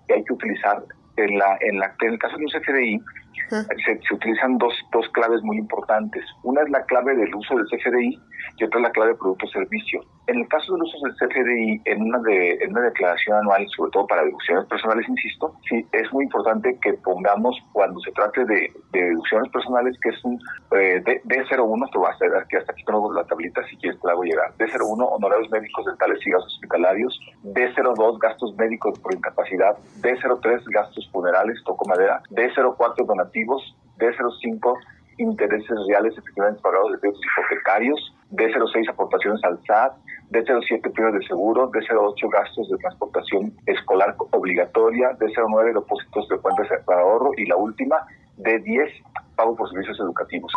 que 0.07 0.15
hay 0.15 0.25
que 0.25 0.33
utilizar 0.35 0.83
en 1.17 1.39
la 1.39 1.57
en 1.61 1.79
la 1.79 1.95
en 2.01 2.13
el 2.13 2.19
caso 2.19 2.37
de 2.37 2.45
un 2.45 2.51
CFDI 2.51 3.01
se, 3.51 4.01
se, 4.01 4.15
utilizan 4.15 4.59
dos, 4.59 4.75
dos 4.93 5.09
claves 5.11 5.43
muy 5.43 5.59
importantes. 5.59 6.25
Una 6.43 6.63
es 6.63 6.71
la 6.71 6.85
clave 6.85 7.17
del 7.17 7.35
uso 7.35 7.57
del 7.57 7.67
CFDI 7.67 8.21
y 8.59 8.65
otra 8.65 8.81
es 8.81 8.83
la 8.83 8.93
clave 8.93 9.13
de 9.13 9.19
producto-servicio. 9.19 10.01
En 10.27 10.39
el 10.39 10.49
caso 10.49 10.73
del 10.73 10.83
uso 10.83 10.97
del 11.05 11.15
CFDI, 11.17 11.83
en 11.85 12.03
una, 12.03 12.19
de, 12.21 12.53
en 12.61 12.71
una 12.71 12.83
declaración 12.83 13.37
anual, 13.39 13.67
sobre 13.77 13.91
todo 13.91 14.07
para 14.07 14.25
deducciones 14.25 14.67
personales, 14.67 15.07
insisto, 15.09 15.55
sí 15.69 15.87
es 15.93 16.11
muy 16.13 16.25
importante 16.25 16.79
que 16.81 16.95
pongamos, 16.95 17.57
cuando 17.73 18.01
se 18.01 18.11
trate 18.13 18.45
de, 18.47 18.73
deducciones 18.93 19.51
personales, 19.53 19.97
que 20.01 20.09
es 20.11 20.25
un 20.25 20.39
eh, 20.73 21.03
D01, 21.05 21.91
te 21.91 21.99
va 21.99 22.09
a 22.09 22.13
hacer 22.13 22.31
que 22.49 22.57
hasta 22.57 22.73
aquí 22.73 22.85
tengo 22.85 23.13
la 23.13 23.25
tablita, 23.25 23.63
si 23.69 23.77
quieres 23.77 24.01
te 24.01 24.07
la 24.07 24.13
hago 24.15 24.23
llegar. 24.23 24.55
D01, 24.57 25.09
honorarios 25.11 25.51
médicos 25.51 25.85
dentales 25.85 26.19
y 26.27 26.31
gastos 26.31 26.55
hospitalarios. 26.55 27.21
D02, 27.45 28.19
gastos 28.19 28.55
médicos 28.57 28.99
por 29.01 29.15
incapacidad. 29.15 29.77
D03, 30.01 30.63
gastos 30.73 31.09
funerales, 31.13 31.63
toco 31.65 31.85
madera. 31.87 32.23
D04, 32.31 33.05
donativos. 33.07 33.77
D05, 33.99 34.75
intereses 35.19 35.77
reales 35.89 36.17
efectivamente 36.17 36.61
pagados 36.63 36.93
de 36.93 36.99
créditos 36.99 37.23
hipotecarios, 37.25 38.14
D06 38.31 38.89
aportaciones 38.89 39.43
al 39.45 39.59
SAT, 39.65 39.97
D07 40.31 40.93
primas 40.93 41.15
de 41.15 41.27
seguro, 41.27 41.71
D08 41.71 42.31
gastos 42.31 42.69
de 42.69 42.77
transportación 42.79 43.53
escolar 43.67 44.17
obligatoria, 44.33 45.11
D09 45.19 45.75
depósitos 45.75 46.29
de 46.29 46.39
cuentas 46.39 46.69
para 46.85 47.03
ahorro 47.03 47.31
y 47.37 47.47
la 47.47 47.57
última, 47.57 48.07
D10 48.39 48.91
pago 49.37 49.57
por 49.57 49.69
servicios 49.71 49.99
educativos. 50.01 50.53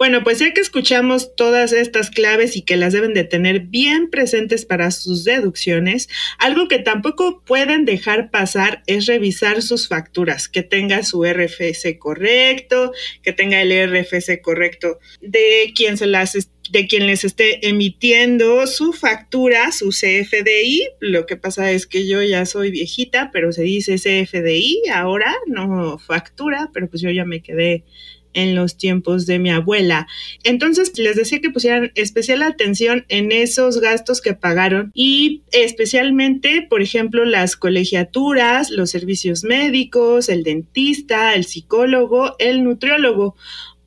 Bueno, 0.00 0.24
pues 0.24 0.38
ya 0.38 0.54
que 0.54 0.62
escuchamos 0.62 1.36
todas 1.36 1.74
estas 1.74 2.10
claves 2.10 2.56
y 2.56 2.62
que 2.62 2.78
las 2.78 2.94
deben 2.94 3.12
de 3.12 3.24
tener 3.24 3.60
bien 3.60 4.08
presentes 4.08 4.64
para 4.64 4.90
sus 4.90 5.24
deducciones, 5.24 6.08
algo 6.38 6.68
que 6.68 6.78
tampoco 6.78 7.42
pueden 7.44 7.84
dejar 7.84 8.30
pasar 8.30 8.82
es 8.86 9.04
revisar 9.04 9.60
sus 9.60 9.88
facturas, 9.88 10.48
que 10.48 10.62
tenga 10.62 11.02
su 11.02 11.22
RFC 11.22 11.98
correcto, 11.98 12.92
que 13.22 13.34
tenga 13.34 13.60
el 13.60 13.90
RFC 13.90 14.40
correcto 14.40 14.98
de 15.20 15.72
quien 15.76 15.98
se 15.98 16.06
las 16.06 16.32
de 16.70 16.88
les 17.00 17.24
esté 17.24 17.68
emitiendo 17.68 18.66
su 18.66 18.94
factura, 18.94 19.70
su 19.72 19.90
CFDI. 19.90 20.88
Lo 21.00 21.26
que 21.26 21.36
pasa 21.36 21.72
es 21.72 21.86
que 21.86 22.06
yo 22.06 22.22
ya 22.22 22.46
soy 22.46 22.70
viejita, 22.70 23.30
pero 23.32 23.52
se 23.52 23.64
dice 23.64 23.96
CFDI 23.96 24.84
ahora, 24.94 25.34
no 25.46 25.98
factura, 25.98 26.70
pero 26.72 26.88
pues 26.88 27.02
yo 27.02 27.10
ya 27.10 27.24
me 27.24 27.42
quedé 27.42 27.84
en 28.32 28.54
los 28.54 28.76
tiempos 28.76 29.26
de 29.26 29.38
mi 29.38 29.50
abuela. 29.50 30.06
Entonces 30.44 30.98
les 30.98 31.16
decía 31.16 31.40
que 31.40 31.50
pusieran 31.50 31.92
especial 31.94 32.42
atención 32.42 33.04
en 33.08 33.32
esos 33.32 33.80
gastos 33.80 34.20
que 34.20 34.34
pagaron 34.34 34.90
y 34.94 35.42
especialmente, 35.52 36.66
por 36.68 36.82
ejemplo, 36.82 37.24
las 37.24 37.56
colegiaturas, 37.56 38.70
los 38.70 38.90
servicios 38.90 39.44
médicos, 39.44 40.28
el 40.28 40.42
dentista, 40.42 41.34
el 41.34 41.44
psicólogo, 41.44 42.36
el 42.38 42.64
nutriólogo 42.64 43.36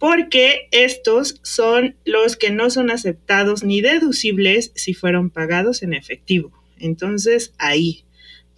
porque 0.03 0.67
estos 0.71 1.39
son 1.43 1.95
los 2.03 2.35
que 2.35 2.51
no 2.51 2.69
son 2.69 2.91
aceptados 2.91 3.63
ni 3.63 3.79
deducibles 3.79 4.73
si 4.75 4.93
fueron 4.93 5.29
pagados 5.29 5.81
en 5.81 5.93
efectivo. 5.93 6.51
Entonces, 6.77 7.53
ahí, 7.57 8.03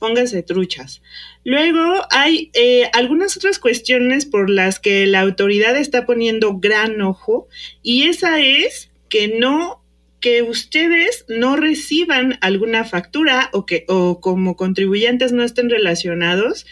pónganse 0.05 0.43
truchas. 0.43 1.01
Luego 1.43 2.05
hay 2.11 2.51
eh, 2.53 2.91
algunas 2.93 3.35
otras 3.37 3.57
cuestiones 3.57 4.27
por 4.27 4.51
las 4.51 4.79
que 4.79 5.07
la 5.07 5.21
autoridad 5.21 5.75
está 5.75 6.05
poniendo 6.05 6.59
gran 6.59 7.01
ojo 7.01 7.47
y 7.81 8.03
esa 8.03 8.39
es 8.39 8.91
que 9.09 9.39
no 9.39 9.81
que 10.19 10.43
ustedes 10.43 11.25
no 11.27 11.55
reciban 11.55 12.37
alguna 12.41 12.83
factura 12.83 13.49
o 13.51 13.65
que 13.65 13.85
o 13.87 14.21
como 14.21 14.55
contribuyentes 14.55 15.31
no 15.31 15.43
estén 15.43 15.71
relacionados 15.71 16.67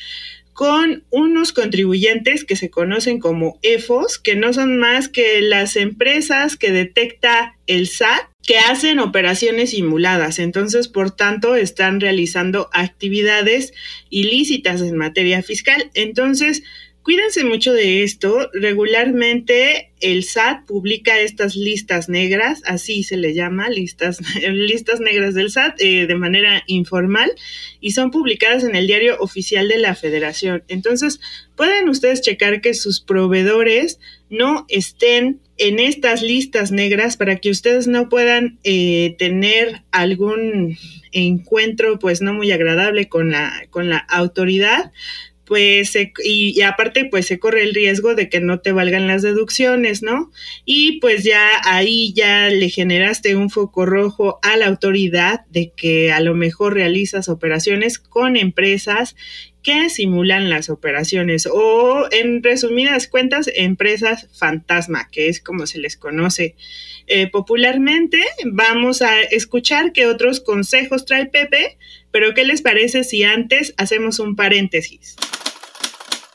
con 0.53 1.03
unos 1.09 1.51
contribuyentes 1.51 2.45
que 2.45 2.55
se 2.55 2.69
conocen 2.69 3.19
como 3.19 3.59
EFOS, 3.61 4.19
que 4.19 4.35
no 4.35 4.53
son 4.53 4.77
más 4.77 5.09
que 5.09 5.41
las 5.41 5.75
empresas 5.75 6.55
que 6.55 6.71
detecta 6.71 7.57
el 7.67 7.87
SAT 7.87 8.29
que 8.45 8.57
hacen 8.57 8.99
operaciones 8.99 9.71
simuladas. 9.71 10.37
Entonces, 10.37 10.87
por 10.87 11.11
tanto, 11.11 11.55
están 11.55 11.99
realizando 11.99 12.69
actividades 12.73 13.73
ilícitas 14.09 14.81
en 14.81 14.97
materia 14.97 15.41
fiscal. 15.41 15.89
Entonces, 15.93 16.61
Cuídense 17.03 17.43
mucho 17.43 17.73
de 17.73 18.03
esto. 18.03 18.49
Regularmente 18.53 19.91
el 19.99 20.23
SAT 20.23 20.65
publica 20.65 21.19
estas 21.19 21.57
listas 21.57 22.07
negras, 22.07 22.61
así 22.65 23.03
se 23.03 23.17
le 23.17 23.33
llama, 23.33 23.69
listas, 23.69 24.19
listas 24.49 25.01
negras 25.01 25.33
del 25.33 25.51
SAT, 25.51 25.81
eh, 25.81 26.07
de 26.07 26.15
manera 26.15 26.63
informal, 26.65 27.33
y 27.81 27.91
son 27.91 28.09
publicadas 28.09 28.63
en 28.63 28.77
el 28.77 28.87
diario 28.87 29.17
oficial 29.19 29.67
de 29.67 29.79
la 29.79 29.95
Federación. 29.95 30.63
Entonces, 30.69 31.19
pueden 31.57 31.89
ustedes 31.89 32.21
checar 32.21 32.61
que 32.61 32.73
sus 32.73 33.01
proveedores 33.01 33.99
no 34.29 34.65
estén 34.69 35.41
en 35.57 35.79
estas 35.79 36.21
listas 36.21 36.71
negras 36.71 37.17
para 37.17 37.35
que 37.35 37.49
ustedes 37.49 37.85
no 37.85 38.07
puedan 38.07 38.59
eh, 38.63 39.15
tener 39.19 39.83
algún 39.91 40.77
encuentro 41.11 41.99
pues 41.99 42.21
no 42.21 42.33
muy 42.33 42.51
agradable 42.51 43.07
con 43.07 43.29
la, 43.29 43.67
con 43.69 43.89
la 43.89 43.97
autoridad 43.97 44.91
pues 45.45 45.97
y, 46.23 46.61
aparte 46.61 47.05
pues 47.05 47.27
se 47.27 47.39
corre 47.39 47.63
el 47.63 47.73
riesgo 47.73 48.15
de 48.15 48.29
que 48.29 48.39
no 48.39 48.59
te 48.59 48.71
valgan 48.71 49.07
las 49.07 49.21
deducciones, 49.21 50.01
¿no? 50.01 50.31
Y 50.65 50.99
pues 50.99 51.23
ya 51.23 51.47
ahí 51.65 52.13
ya 52.13 52.49
le 52.49 52.69
generaste 52.69 53.35
un 53.35 53.49
foco 53.49 53.85
rojo 53.85 54.39
a 54.41 54.57
la 54.57 54.67
autoridad 54.67 55.45
de 55.49 55.71
que 55.75 56.11
a 56.11 56.19
lo 56.19 56.35
mejor 56.35 56.73
realizas 56.73 57.29
operaciones 57.29 57.99
con 57.99 58.37
empresas 58.37 59.15
que 59.63 59.89
simulan 59.89 60.49
las 60.49 60.69
operaciones 60.69 61.47
o 61.51 62.07
en 62.11 62.43
resumidas 62.43 63.07
cuentas 63.07 63.49
empresas 63.55 64.27
fantasma, 64.37 65.09
que 65.09 65.29
es 65.29 65.39
como 65.39 65.65
se 65.65 65.79
les 65.79 65.97
conoce 65.97 66.55
eh, 67.07 67.29
popularmente. 67.29 68.21
Vamos 68.45 69.01
a 69.01 69.21
escuchar 69.21 69.93
qué 69.93 70.05
otros 70.05 70.39
consejos 70.39 71.05
trae 71.05 71.25
Pepe, 71.25 71.77
pero 72.11 72.33
¿qué 72.33 72.45
les 72.45 72.61
parece 72.61 73.03
si 73.03 73.23
antes 73.23 73.73
hacemos 73.77 74.19
un 74.19 74.35
paréntesis? 74.35 75.15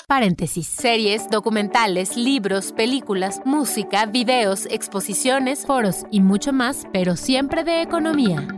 Paréntesis. 0.09 0.67
Series, 0.67 1.29
documentales, 1.29 2.17
libros, 2.17 2.73
películas, 2.73 3.43
música, 3.45 4.07
videos, 4.07 4.67
exposiciones, 4.71 5.67
foros 5.67 6.07
y 6.11 6.21
mucho 6.21 6.55
más, 6.55 6.87
pero 6.95 7.15
siempre 7.15 7.63
de 7.63 7.83
economía. 7.83 8.49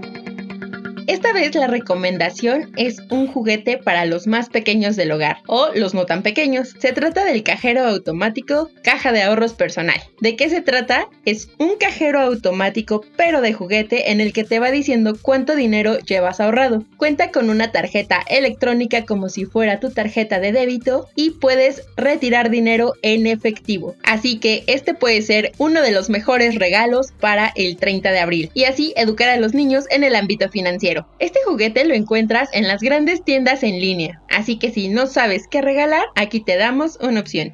Esta 1.07 1.33
vez 1.33 1.54
la 1.54 1.66
recomendación 1.66 2.73
es 2.76 3.00
un 3.11 3.26
juguete 3.26 3.78
para 3.78 4.04
los 4.04 4.26
más 4.26 4.49
pequeños 4.49 4.97
del 4.97 5.12
hogar 5.12 5.38
o 5.47 5.69
los 5.75 5.95
no 5.95 6.07
tan 6.07 6.23
pequeños. 6.23 6.75
Se 6.78 6.92
trata 6.92 7.25
del 7.25 7.42
cajero 7.42 7.87
automático 7.87 8.71
Caja 8.83 9.12
de 9.12 9.23
Ahorros 9.23 9.54
Personal. 9.54 10.00
¿De 10.21 10.37
qué 10.37 10.49
se 10.49 10.61
trata? 10.61 11.09
Es 11.25 11.49
un 11.59 11.76
cajero 11.78 12.21
automático 12.21 13.04
pero 13.16 13.40
de 13.40 13.52
juguete 13.52 14.11
en 14.11 14.21
el 14.21 14.33
que 14.33 14.45
te 14.45 14.59
va 14.59 14.71
diciendo 14.71 15.16
cuánto 15.21 15.57
dinero 15.57 15.99
llevas 15.99 16.40
ahorrado. 16.40 16.85
Cuenta 16.97 17.30
con 17.30 17.50
una 17.50 17.73
tarjeta 17.73 18.21
electrónica 18.28 19.04
como 19.04 19.28
si 19.28 19.45
fuera 19.45 19.80
tu 19.80 19.90
tarjeta 19.90 20.40
de 20.40 20.52
débito 20.52 21.09
y 21.16 21.30
puedes 21.30 21.83
retirar 21.97 22.50
dinero 22.50 22.95
en 23.02 23.26
efectivo. 23.26 23.97
Así 24.02 24.38
que 24.38 24.64
este 24.66 24.95
puede 24.95 25.23
ser 25.23 25.52
uno 25.59 25.83
de 25.83 25.92
los 25.92 26.11
mejores 26.11 26.57
regalos 26.57 27.12
para 27.21 27.52
el 27.57 27.76
30 27.76 28.11
de 28.11 28.19
abril 28.19 28.50
y 28.54 28.64
así 28.64 28.92
educar 28.97 29.28
a 29.28 29.37
los 29.37 29.54
niños 29.54 29.85
en 29.90 30.04
el 30.04 30.14
ámbito 30.14 30.49
financiero. 30.49 31.00
Este 31.19 31.38
juguete 31.47 31.85
lo 31.85 31.95
encuentras 31.95 32.49
en 32.52 32.69
las 32.69 32.80
grandes 32.80 33.23
tiendas 33.25 33.62
en 33.62 33.80
línea, 33.80 34.21
así 34.28 34.59
que 34.59 34.71
si 34.71 34.88
no 34.88 35.07
sabes 35.07 35.47
qué 35.50 35.62
regalar, 35.62 36.04
aquí 36.16 36.40
te 36.40 36.57
damos 36.57 36.99
una 37.00 37.21
opción. 37.21 37.50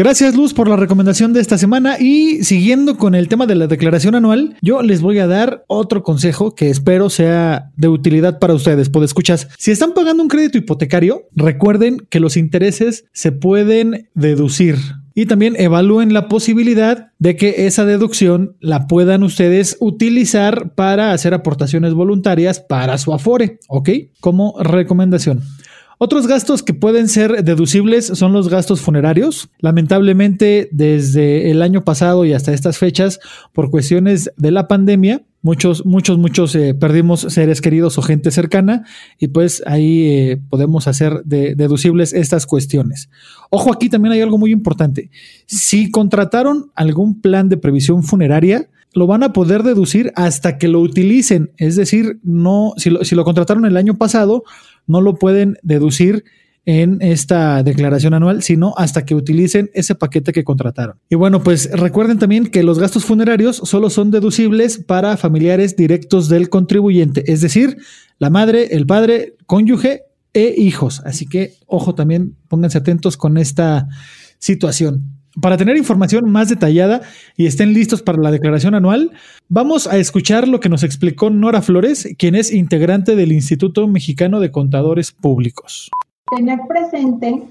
Gracias 0.00 0.36
Luz 0.36 0.54
por 0.54 0.68
la 0.68 0.76
recomendación 0.76 1.32
de 1.32 1.40
esta 1.40 1.58
semana 1.58 1.96
y 1.98 2.44
siguiendo 2.44 2.96
con 2.96 3.16
el 3.16 3.26
tema 3.26 3.46
de 3.46 3.56
la 3.56 3.66
declaración 3.66 4.14
anual, 4.14 4.56
yo 4.62 4.80
les 4.80 5.02
voy 5.02 5.18
a 5.18 5.26
dar 5.26 5.64
otro 5.66 6.04
consejo 6.04 6.54
que 6.54 6.70
espero 6.70 7.10
sea 7.10 7.72
de 7.76 7.88
utilidad 7.88 8.38
para 8.38 8.54
ustedes. 8.54 8.90
Pues 8.90 9.12
si 9.58 9.72
están 9.72 9.94
pagando 9.94 10.22
un 10.22 10.28
crédito 10.28 10.56
hipotecario, 10.56 11.26
recuerden 11.34 12.06
que 12.10 12.20
los 12.20 12.36
intereses 12.36 13.06
se 13.12 13.32
pueden 13.32 14.08
deducir 14.14 14.76
y 15.18 15.26
también 15.26 15.56
evalúen 15.58 16.12
la 16.12 16.28
posibilidad 16.28 17.10
de 17.18 17.34
que 17.34 17.66
esa 17.66 17.84
deducción 17.84 18.56
la 18.60 18.86
puedan 18.86 19.24
ustedes 19.24 19.76
utilizar 19.80 20.76
para 20.76 21.10
hacer 21.10 21.34
aportaciones 21.34 21.92
voluntarias 21.92 22.60
para 22.60 22.96
su 22.98 23.12
Afore, 23.12 23.58
¿ok? 23.66 23.88
Como 24.20 24.54
recomendación. 24.62 25.42
Otros 26.00 26.28
gastos 26.28 26.62
que 26.62 26.74
pueden 26.74 27.08
ser 27.08 27.42
deducibles 27.42 28.06
son 28.06 28.32
los 28.32 28.48
gastos 28.48 28.80
funerarios. 28.80 29.50
Lamentablemente, 29.58 30.68
desde 30.70 31.50
el 31.50 31.60
año 31.60 31.82
pasado 31.82 32.24
y 32.24 32.32
hasta 32.32 32.52
estas 32.52 32.78
fechas, 32.78 33.18
por 33.52 33.70
cuestiones 33.70 34.30
de 34.36 34.52
la 34.52 34.68
pandemia, 34.68 35.24
muchos, 35.42 35.84
muchos, 35.84 36.16
muchos 36.16 36.54
eh, 36.54 36.74
perdimos 36.74 37.22
seres 37.22 37.60
queridos 37.60 37.98
o 37.98 38.02
gente 38.02 38.30
cercana 38.30 38.84
y 39.18 39.28
pues 39.28 39.60
ahí 39.66 40.06
eh, 40.06 40.40
podemos 40.48 40.86
hacer 40.86 41.22
deducibles 41.24 42.12
estas 42.12 42.46
cuestiones. 42.46 43.10
Ojo, 43.50 43.72
aquí 43.72 43.88
también 43.88 44.12
hay 44.12 44.20
algo 44.20 44.38
muy 44.38 44.52
importante. 44.52 45.10
Si 45.46 45.90
contrataron 45.90 46.70
algún 46.76 47.20
plan 47.20 47.48
de 47.48 47.56
previsión 47.56 48.04
funeraria, 48.04 48.68
lo 48.94 49.06
van 49.06 49.22
a 49.22 49.32
poder 49.32 49.64
deducir 49.64 50.12
hasta 50.14 50.58
que 50.58 50.68
lo 50.68 50.80
utilicen. 50.80 51.50
Es 51.56 51.76
decir, 51.76 52.20
no, 52.22 52.72
si 52.76 52.90
lo, 52.90 53.04
si 53.04 53.14
lo 53.14 53.24
contrataron 53.24 53.66
el 53.66 53.76
año 53.76 53.96
pasado, 53.96 54.44
no 54.88 55.00
lo 55.00 55.14
pueden 55.14 55.56
deducir 55.62 56.24
en 56.68 56.98
esta 57.00 57.62
declaración 57.62 58.12
anual, 58.12 58.42
sino 58.42 58.74
hasta 58.76 59.06
que 59.06 59.14
utilicen 59.14 59.70
ese 59.72 59.94
paquete 59.94 60.32
que 60.32 60.44
contrataron. 60.44 60.98
Y 61.08 61.14
bueno, 61.14 61.42
pues 61.42 61.70
recuerden 61.72 62.18
también 62.18 62.48
que 62.48 62.62
los 62.62 62.78
gastos 62.78 63.06
funerarios 63.06 63.56
solo 63.56 63.88
son 63.88 64.10
deducibles 64.10 64.76
para 64.76 65.16
familiares 65.16 65.76
directos 65.76 66.28
del 66.28 66.50
contribuyente, 66.50 67.32
es 67.32 67.40
decir, 67.40 67.78
la 68.18 68.28
madre, 68.28 68.68
el 68.72 68.84
padre, 68.84 69.36
cónyuge 69.46 70.02
e 70.34 70.54
hijos. 70.58 71.00
Así 71.06 71.24
que, 71.26 71.54
ojo, 71.66 71.94
también 71.94 72.36
pónganse 72.48 72.76
atentos 72.76 73.16
con 73.16 73.38
esta 73.38 73.88
situación. 74.38 75.17
Para 75.40 75.56
tener 75.56 75.76
información 75.76 76.30
más 76.30 76.48
detallada 76.48 77.02
y 77.36 77.46
estén 77.46 77.72
listos 77.72 78.02
para 78.02 78.20
la 78.20 78.30
declaración 78.30 78.74
anual, 78.74 79.12
vamos 79.48 79.86
a 79.86 79.96
escuchar 79.96 80.48
lo 80.48 80.58
que 80.58 80.68
nos 80.68 80.82
explicó 80.82 81.30
Nora 81.30 81.62
Flores, 81.62 82.08
quien 82.18 82.34
es 82.34 82.52
integrante 82.52 83.14
del 83.14 83.32
Instituto 83.32 83.86
Mexicano 83.86 84.40
de 84.40 84.50
Contadores 84.50 85.12
Públicos. 85.12 85.90
Tener 86.34 86.58
presente 86.66 87.44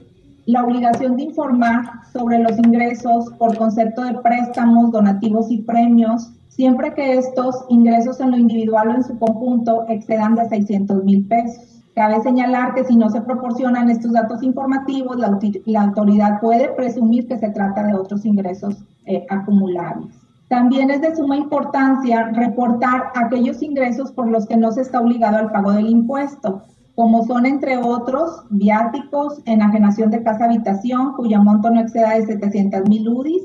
la 0.45 0.63
obligación 0.63 1.15
de 1.15 1.23
informar 1.23 1.83
sobre 2.11 2.39
los 2.39 2.57
ingresos 2.57 3.31
por 3.37 3.55
concepto 3.57 4.03
de 4.03 4.15
préstamos, 4.15 4.91
donativos 4.91 5.49
y 5.49 5.59
premios, 5.59 6.31
siempre 6.49 6.93
que 6.93 7.17
estos 7.17 7.55
ingresos 7.69 8.19
en 8.19 8.31
lo 8.31 8.37
individual 8.37 8.89
o 8.89 8.95
en 8.95 9.03
su 9.03 9.17
conjunto 9.17 9.85
excedan 9.87 10.35
de 10.35 10.49
600 10.49 11.03
mil 11.05 11.25
pesos. 11.25 11.76
Cabe 11.97 12.21
señalar 12.21 12.75
que 12.75 12.83
si 12.83 12.95
no 12.95 13.09
se 13.09 13.21
proporcionan 13.21 13.89
estos 13.89 14.11
datos 14.11 14.43
informativos, 14.43 15.17
la, 15.17 15.81
autoridad 15.81 16.39
puede 16.39 16.67
presumir 16.73 17.27
que 17.27 17.39
se 17.39 17.49
trata 17.49 17.81
de 17.81 17.95
otros 17.95 18.23
ingresos 18.23 18.77
eh, 19.07 19.25
acumulables. 19.31 20.13
También 20.47 20.91
es 20.91 21.01
de 21.01 21.15
suma 21.15 21.35
importancia 21.35 22.29
reportar 22.33 23.05
aquellos 23.15 23.63
ingresos 23.63 24.11
por 24.11 24.29
los 24.29 24.45
que 24.45 24.57
no 24.57 24.71
se 24.71 24.81
está 24.81 25.01
obligado 25.01 25.37
al 25.37 25.51
pago 25.51 25.71
del 25.71 25.89
impuesto, 25.89 26.61
como 26.93 27.25
son, 27.25 27.47
entre 27.47 27.77
otros, 27.77 28.43
viáticos, 28.51 29.41
enajenación 29.45 30.11
de 30.11 30.21
casa-habitación, 30.21 31.13
cuyo 31.13 31.41
monto 31.41 31.71
no 31.71 31.81
exceda 31.81 32.13
de 32.13 32.27
700 32.27 32.87
mil 32.87 33.09
UDIs, 33.09 33.41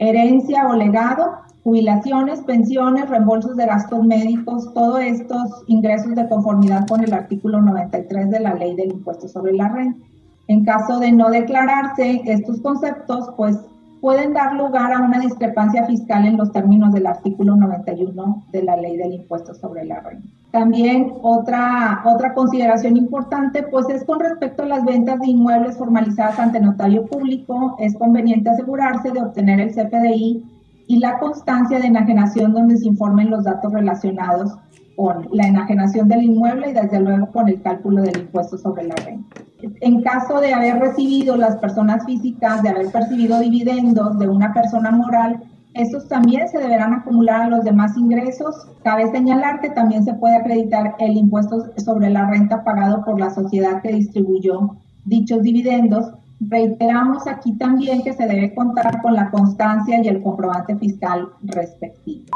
herencia 0.00 0.66
o 0.66 0.74
legado, 0.74 1.36
jubilaciones, 1.64 2.40
pensiones, 2.40 3.08
reembolsos 3.08 3.56
de 3.56 3.66
gastos 3.66 4.04
médicos, 4.04 4.72
todos 4.74 5.00
estos 5.00 5.64
ingresos 5.68 6.14
de 6.14 6.28
conformidad 6.28 6.86
con 6.88 7.04
el 7.04 7.12
artículo 7.12 7.60
93 7.60 8.30
de 8.30 8.40
la 8.40 8.54
ley 8.54 8.74
del 8.74 8.92
impuesto 8.92 9.28
sobre 9.28 9.52
la 9.52 9.68
renta. 9.68 10.04
En 10.48 10.64
caso 10.64 10.98
de 10.98 11.12
no 11.12 11.30
declararse 11.30 12.22
estos 12.26 12.60
conceptos, 12.60 13.30
pues 13.36 13.58
pueden 14.00 14.32
dar 14.32 14.56
lugar 14.56 14.92
a 14.92 15.00
una 15.00 15.20
discrepancia 15.20 15.86
fiscal 15.86 16.26
en 16.26 16.36
los 16.36 16.50
términos 16.50 16.92
del 16.92 17.06
artículo 17.06 17.54
91 17.54 18.46
de 18.50 18.62
la 18.64 18.76
ley 18.76 18.96
del 18.96 19.12
impuesto 19.12 19.54
sobre 19.54 19.84
la 19.84 20.00
renta. 20.00 20.26
También 20.50 21.12
otra, 21.22 22.02
otra 22.04 22.34
consideración 22.34 22.96
importante, 22.96 23.62
pues 23.62 23.88
es 23.88 24.02
con 24.04 24.18
respecto 24.18 24.64
a 24.64 24.66
las 24.66 24.84
ventas 24.84 25.20
de 25.20 25.28
inmuebles 25.28 25.78
formalizadas 25.78 26.40
ante 26.40 26.58
notario 26.58 27.06
público, 27.06 27.76
es 27.78 27.96
conveniente 27.96 28.50
asegurarse 28.50 29.12
de 29.12 29.22
obtener 29.22 29.60
el 29.60 29.70
CFDI 29.70 30.44
y 30.92 30.98
la 30.98 31.18
constancia 31.18 31.78
de 31.78 31.86
enajenación 31.86 32.52
donde 32.52 32.76
se 32.76 32.86
informen 32.86 33.30
los 33.30 33.44
datos 33.44 33.72
relacionados 33.72 34.52
con 34.94 35.26
la 35.32 35.46
enajenación 35.46 36.06
del 36.06 36.24
inmueble 36.24 36.68
y 36.68 36.74
desde 36.74 37.00
luego 37.00 37.32
con 37.32 37.48
el 37.48 37.62
cálculo 37.62 38.02
del 38.02 38.18
impuesto 38.18 38.58
sobre 38.58 38.84
la 38.84 38.94
renta. 38.96 39.40
En 39.80 40.02
caso 40.02 40.38
de 40.38 40.52
haber 40.52 40.80
recibido 40.80 41.38
las 41.38 41.56
personas 41.56 42.04
físicas, 42.04 42.62
de 42.62 42.68
haber 42.68 42.92
percibido 42.92 43.40
dividendos 43.40 44.18
de 44.18 44.28
una 44.28 44.52
persona 44.52 44.90
moral, 44.90 45.42
estos 45.72 46.08
también 46.08 46.46
se 46.50 46.58
deberán 46.58 46.92
acumular 46.92 47.40
a 47.40 47.48
los 47.48 47.64
demás 47.64 47.96
ingresos. 47.96 48.54
Cabe 48.84 49.10
señalar 49.10 49.62
que 49.62 49.70
también 49.70 50.04
se 50.04 50.12
puede 50.12 50.36
acreditar 50.36 50.94
el 50.98 51.16
impuesto 51.16 51.72
sobre 51.78 52.10
la 52.10 52.28
renta 52.28 52.64
pagado 52.64 53.02
por 53.02 53.18
la 53.18 53.30
sociedad 53.30 53.80
que 53.80 53.94
distribuyó 53.94 54.76
dichos 55.06 55.40
dividendos 55.40 56.12
Reiteramos 56.48 57.26
aquí 57.26 57.56
también 57.56 58.02
que 58.02 58.12
se 58.14 58.26
debe 58.26 58.54
contar 58.54 59.00
con 59.00 59.14
la 59.14 59.30
constancia 59.30 60.00
y 60.02 60.08
el 60.08 60.22
comprobante 60.22 60.76
fiscal 60.76 61.28
respectivo. 61.42 62.26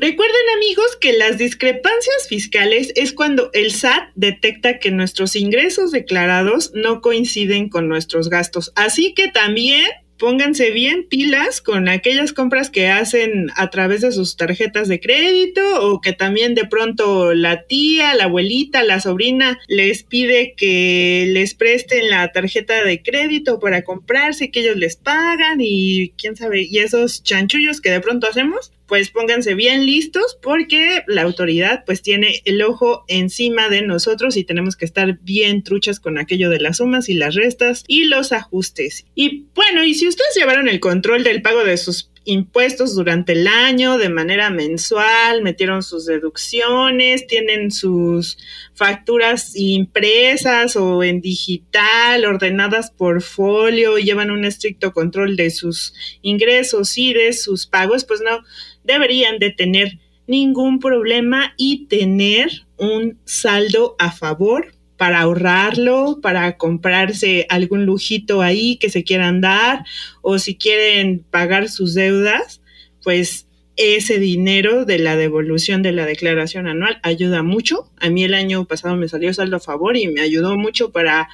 Recuerden 0.00 0.42
amigos 0.56 0.96
que 1.00 1.12
las 1.16 1.38
discrepancias 1.38 2.28
fiscales 2.28 2.92
es 2.96 3.12
cuando 3.12 3.50
el 3.52 3.70
SAT 3.70 4.10
detecta 4.16 4.78
que 4.78 4.90
nuestros 4.90 5.36
ingresos 5.36 5.92
declarados 5.92 6.72
no 6.74 7.00
coinciden 7.00 7.68
con 7.68 7.88
nuestros 7.88 8.28
gastos. 8.28 8.72
Así 8.74 9.14
que 9.14 9.28
también 9.28 9.86
pónganse 10.18 10.70
bien 10.70 11.06
pilas 11.08 11.60
con 11.60 11.88
aquellas 11.88 12.32
compras 12.32 12.70
que 12.70 12.88
hacen 12.88 13.48
a 13.56 13.70
través 13.70 14.00
de 14.00 14.12
sus 14.12 14.36
tarjetas 14.36 14.88
de 14.88 15.00
crédito 15.00 15.62
o 15.80 16.00
que 16.00 16.12
también 16.12 16.54
de 16.54 16.66
pronto 16.66 17.34
la 17.34 17.64
tía, 17.64 18.14
la 18.14 18.24
abuelita, 18.24 18.84
la 18.84 19.00
sobrina 19.00 19.58
les 19.68 20.02
pide 20.02 20.54
que 20.56 21.26
les 21.28 21.54
presten 21.54 22.10
la 22.10 22.30
tarjeta 22.32 22.84
de 22.84 23.02
crédito 23.02 23.58
para 23.58 23.82
comprarse, 23.82 24.50
que 24.50 24.60
ellos 24.60 24.76
les 24.76 24.96
pagan 24.96 25.58
y 25.60 26.10
quién 26.16 26.36
sabe, 26.36 26.62
y 26.62 26.78
esos 26.78 27.22
chanchullos 27.22 27.80
que 27.80 27.90
de 27.90 28.00
pronto 28.00 28.28
hacemos, 28.28 28.72
pues 28.94 29.10
pónganse 29.10 29.54
bien 29.54 29.86
listos 29.86 30.38
porque 30.40 31.02
la 31.08 31.22
autoridad 31.22 31.82
pues 31.84 32.00
tiene 32.00 32.42
el 32.44 32.62
ojo 32.62 33.04
encima 33.08 33.68
de 33.68 33.82
nosotros 33.82 34.36
y 34.36 34.44
tenemos 34.44 34.76
que 34.76 34.84
estar 34.84 35.18
bien 35.20 35.64
truchas 35.64 35.98
con 35.98 36.16
aquello 36.16 36.48
de 36.48 36.60
las 36.60 36.76
sumas 36.76 37.08
y 37.08 37.14
las 37.14 37.34
restas 37.34 37.82
y 37.88 38.04
los 38.04 38.30
ajustes. 38.30 39.04
Y 39.16 39.46
bueno, 39.56 39.82
y 39.82 39.94
si 39.94 40.06
ustedes 40.06 40.36
llevaron 40.36 40.68
el 40.68 40.78
control 40.78 41.24
del 41.24 41.42
pago 41.42 41.64
de 41.64 41.76
sus 41.76 42.12
impuestos 42.24 42.94
durante 42.94 43.32
el 43.32 43.46
año 43.46 43.98
de 43.98 44.08
manera 44.08 44.50
mensual, 44.50 45.42
metieron 45.42 45.82
sus 45.82 46.06
deducciones, 46.06 47.26
tienen 47.26 47.70
sus 47.70 48.38
facturas 48.74 49.54
impresas 49.54 50.76
o 50.76 51.02
en 51.02 51.20
digital, 51.20 52.24
ordenadas 52.24 52.90
por 52.90 53.22
folio, 53.22 53.98
llevan 53.98 54.30
un 54.30 54.44
estricto 54.44 54.92
control 54.92 55.36
de 55.36 55.50
sus 55.50 55.94
ingresos 56.22 56.96
y 56.98 57.12
de 57.12 57.32
sus 57.32 57.66
pagos, 57.66 58.04
pues 58.04 58.20
no 58.20 58.40
deberían 58.82 59.38
de 59.38 59.50
tener 59.50 59.98
ningún 60.26 60.80
problema 60.80 61.54
y 61.56 61.86
tener 61.86 62.66
un 62.76 63.18
saldo 63.24 63.94
a 63.98 64.10
favor 64.10 64.73
para 64.96 65.20
ahorrarlo, 65.20 66.20
para 66.22 66.56
comprarse 66.56 67.46
algún 67.48 67.84
lujito 67.84 68.42
ahí 68.42 68.76
que 68.76 68.90
se 68.90 69.04
quieran 69.04 69.40
dar 69.40 69.84
o 70.22 70.38
si 70.38 70.56
quieren 70.56 71.24
pagar 71.30 71.68
sus 71.68 71.94
deudas, 71.94 72.62
pues 73.02 73.46
ese 73.76 74.18
dinero 74.20 74.84
de 74.84 74.98
la 74.98 75.16
devolución 75.16 75.82
de 75.82 75.92
la 75.92 76.06
declaración 76.06 76.68
anual 76.68 77.00
ayuda 77.02 77.42
mucho. 77.42 77.90
A 77.98 78.08
mí 78.08 78.22
el 78.22 78.34
año 78.34 78.64
pasado 78.66 78.96
me 78.96 79.08
salió 79.08 79.34
saldo 79.34 79.56
a 79.56 79.60
favor 79.60 79.96
y 79.96 80.06
me 80.06 80.20
ayudó 80.20 80.56
mucho 80.56 80.92
para 80.92 81.28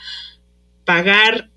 pagar 0.85 1.51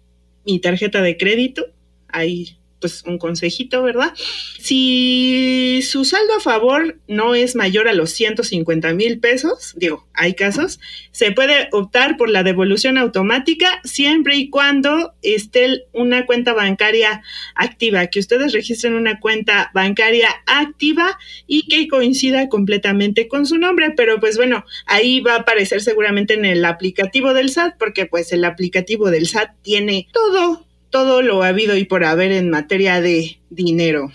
mi 0.45 0.59
tarjeta 0.59 1.01
de 1.01 1.17
crédito. 1.17 1.65
Ahí 2.09 2.57
pues 2.83 3.01
un 3.05 3.17
consejito, 3.17 3.81
¿verdad? 3.81 4.11
Si 4.59 5.79
su 5.83 6.03
saldo 6.03 6.35
a 6.35 6.41
favor 6.41 6.99
no 7.07 7.33
es 7.33 7.55
mayor 7.55 7.87
a 7.87 7.93
los 7.93 8.11
150 8.11 8.93
mil 8.93 9.19
pesos, 9.19 9.71
digo, 9.77 10.05
hay 10.13 10.33
casos, 10.33 10.81
se 11.11 11.31
puede 11.31 11.69
optar 11.71 12.17
por 12.17 12.29
la 12.29 12.43
devolución 12.43 12.97
automática 12.97 13.79
siempre 13.85 14.35
y 14.35 14.49
cuando 14.49 15.13
esté 15.21 15.85
una 15.93 16.25
cuenta 16.25 16.51
bancaria 16.51 17.21
activa, 17.55 18.07
que 18.07 18.19
ustedes 18.19 18.51
registren 18.51 18.95
una 18.95 19.21
cuenta 19.21 19.71
bancaria 19.73 20.27
activa 20.45 21.17
y 21.47 21.69
que 21.69 21.87
coincida 21.87 22.49
completamente 22.49 23.29
con 23.29 23.45
su 23.45 23.57
nombre, 23.57 23.93
pero 23.95 24.19
pues 24.19 24.35
bueno, 24.35 24.65
ahí 24.87 25.21
va 25.21 25.35
a 25.35 25.39
aparecer 25.39 25.79
seguramente 25.79 26.33
en 26.33 26.43
el 26.43 26.65
aplicativo 26.65 27.33
del 27.33 27.49
SAT, 27.49 27.77
porque 27.79 28.07
pues 28.07 28.33
el 28.33 28.43
aplicativo 28.43 29.09
del 29.09 29.25
SAT 29.25 29.51
tiene 29.61 30.09
todo 30.11 30.67
todo 30.93 31.23
lo 31.23 31.41
habido 31.41 31.75
y 31.75 31.85
por 31.85 32.05
haber 32.05 32.31
en 32.31 32.51
materia 32.51 33.01
de 33.01 33.39
dinero. 33.49 34.13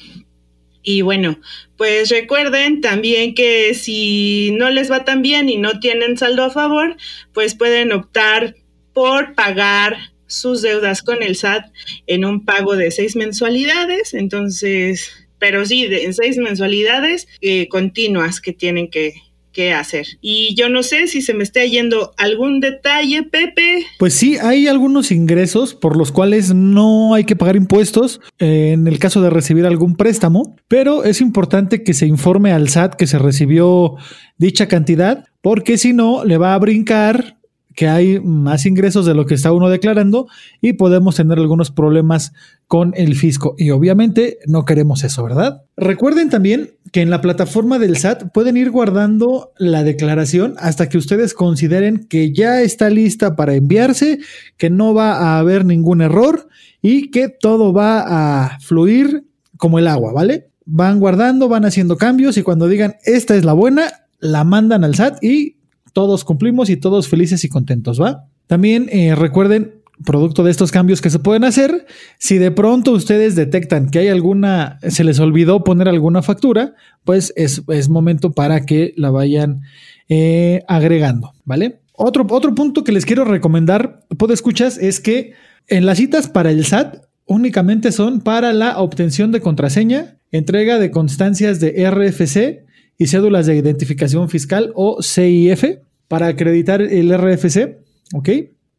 Y 0.81 1.03
bueno, 1.03 1.41
pues 1.77 2.09
recuerden 2.09 2.81
también 2.81 3.35
que 3.35 3.75
si 3.75 4.55
no 4.57 4.71
les 4.71 4.89
va 4.89 5.05
tan 5.05 5.21
bien 5.21 5.49
y 5.49 5.57
no 5.57 5.81
tienen 5.81 6.17
saldo 6.17 6.45
a 6.45 6.51
favor, 6.51 6.97
pues 7.35 7.57
pueden 7.57 7.91
optar 7.91 8.55
por 8.95 9.35
pagar 9.35 9.97
sus 10.29 10.63
deudas 10.63 11.03
con 11.03 11.21
el 11.21 11.35
SAT 11.35 11.65
en 12.07 12.25
un 12.25 12.45
pago 12.45 12.77
de 12.77 12.93
seis 12.93 13.17
mensualidades. 13.17 14.15
Entonces, 14.15 15.11
pero 15.41 15.67
sí, 15.67 15.89
de, 15.89 16.05
en 16.05 16.15
seis 16.15 16.39
mensualidades 16.39 17.27
eh, 17.41 17.67
continuas 17.67 18.41
que 18.41 18.53
tienen 18.53 18.89
que, 18.89 19.15
qué 19.59 19.73
hacer. 19.73 20.07
Y 20.21 20.55
yo 20.55 20.69
no 20.69 20.85
sé 20.85 21.09
si 21.09 21.21
se 21.21 21.35
me 21.35 21.43
está 21.43 21.65
yendo 21.65 22.13
algún 22.17 22.61
detalle, 22.61 23.25
Pepe. 23.25 23.85
Pues 23.99 24.15
sí, 24.15 24.39
hay 24.39 24.69
algunos 24.69 25.11
ingresos 25.11 25.75
por 25.75 25.97
los 25.97 26.13
cuales 26.13 26.55
no 26.55 27.13
hay 27.13 27.25
que 27.25 27.35
pagar 27.35 27.57
impuestos 27.57 28.21
eh, 28.39 28.71
en 28.75 28.87
el 28.87 29.01
caso 29.01 29.21
de 29.21 29.31
recibir 29.31 29.67
algún 29.67 29.97
préstamo, 29.97 30.55
pero 30.69 31.03
es 31.03 31.21
importante 31.21 31.83
que 31.83 31.93
se 31.93 32.07
informe 32.07 32.53
al 32.53 32.69
SAT 32.69 32.95
que 32.95 33.09
se 33.09 33.19
recibió 33.19 33.97
dicha 34.37 34.69
cantidad, 34.69 35.25
porque 35.43 35.77
si 35.77 35.93
no, 35.93 36.25
le 36.25 36.39
va 36.39 36.55
a 36.55 36.59
brincar 36.59 37.38
que 37.79 37.87
hay 37.87 38.19
más 38.19 38.67
ingresos 38.67 39.07
de 39.07 39.15
lo 39.15 39.25
que 39.25 39.35
está 39.35 39.53
uno 39.53 39.69
declarando 39.69 40.27
y 40.61 40.73
podemos 40.73 41.15
tener 41.15 41.39
algunos 41.39 41.71
problemas 41.71 42.33
con 42.67 42.93
el 42.97 43.15
fisco. 43.15 43.55
Y 43.57 43.71
obviamente 43.71 44.39
no 44.49 44.65
queremos 44.65 45.05
eso, 45.05 45.23
¿verdad? 45.23 45.63
Recuerden 45.77 46.29
también 46.29 46.73
que 46.91 47.03
en 47.03 47.11
la 47.11 47.21
plataforma 47.21 47.79
del 47.79 47.97
SAT 47.97 48.33
pueden 48.33 48.57
ir 48.57 48.73
guardando 48.73 49.53
la 49.59 49.85
declaración 49.85 50.57
hasta 50.59 50.89
que 50.89 50.99
ustedes 50.99 51.35
consideren 51.35 52.09
que 52.09 52.33
ya 52.33 52.63
está 52.63 52.91
lista 52.91 53.37
para 53.37 53.55
enviarse, 53.55 54.19
que 54.57 54.71
no 54.71 54.93
va 54.93 55.13
a 55.13 55.39
haber 55.39 55.65
ningún 55.65 56.01
error 56.01 56.49
y 56.83 57.13
que 57.13 57.29
todo 57.29 57.73
va 57.73 58.01
a 58.47 58.59
fluir 58.59 59.23
como 59.57 59.79
el 59.79 59.87
agua, 59.87 60.13
¿vale? 60.13 60.51
Van 60.65 60.99
guardando, 60.99 61.49
van 61.49 61.65
haciendo 61.65 61.97
cambios 61.97 62.39
y 62.39 62.43
cuando 62.43 62.67
digan 62.67 62.97
esta 63.05 63.37
es 63.37 63.45
la 63.45 63.53
buena, 63.53 63.85
la 64.19 64.43
mandan 64.43 64.83
al 64.83 64.97
SAT 64.97 65.23
y 65.23 65.58
todos 65.99 66.25
cumplimos 66.25 66.71
y 66.71 66.77
todos 66.77 67.09
felices 67.09 67.43
y 67.43 67.49
contentos, 67.49 68.01
¿va? 68.01 68.29
También 68.47 68.89
eh, 68.93 69.17
recuerden, 69.17 69.83
producto 70.05 70.45
de 70.45 70.53
estos 70.53 70.71
cambios 70.71 71.01
que 71.01 71.11
se 71.11 71.19
pueden 71.19 71.43
hacer, 71.43 71.87
si 72.19 72.39
de 72.39 72.53
pronto 72.53 72.93
ustedes 72.93 73.35
detectan 73.35 73.91
que 73.91 73.99
hay 73.99 74.07
alguna, 74.07 74.79
se 74.87 75.03
les 75.03 75.19
olvidó 75.19 75.65
poner 75.65 75.89
alguna 75.89 76.23
factura, 76.23 76.77
pues 77.03 77.33
es, 77.35 77.89
momento 77.89 78.31
para 78.31 78.65
que 78.65 78.95
la 78.97 79.11
vayan 79.11 79.63
eh, 80.09 80.63
agregando, 80.69 81.33
¿vale? 81.45 81.81
Otro, 81.95 82.25
otro 82.31 82.55
punto 82.55 82.85
que 82.85 82.93
les 82.93 83.05
quiero 83.05 83.25
recomendar, 83.25 84.05
puedo 84.17 84.33
escuchas, 84.33 84.79
es 84.79 85.01
que 85.01 85.33
en 85.67 85.85
las 85.85 85.99
citas 85.99 86.29
para 86.29 86.53
el 86.53 86.65
SAT 86.65 86.99
únicamente 87.27 87.91
son 87.91 88.21
para 88.21 88.53
la 88.53 88.79
obtención 88.79 89.33
de 89.33 89.41
contraseña, 89.41 90.19
entrega 90.31 90.79
de 90.79 90.93
constancias 90.93 91.59
de 91.59 91.91
RFC 91.91 92.65
y 92.99 93.09
cédulas 93.09 93.47
de 93.47 93.57
identificación 93.57 94.29
fiscal 94.29 94.71
o 94.77 95.03
CIF 95.03 95.65
para 96.09 96.27
acreditar 96.27 96.83
el 96.83 97.17
RFC, 97.17 97.79
¿ok? 98.15 98.29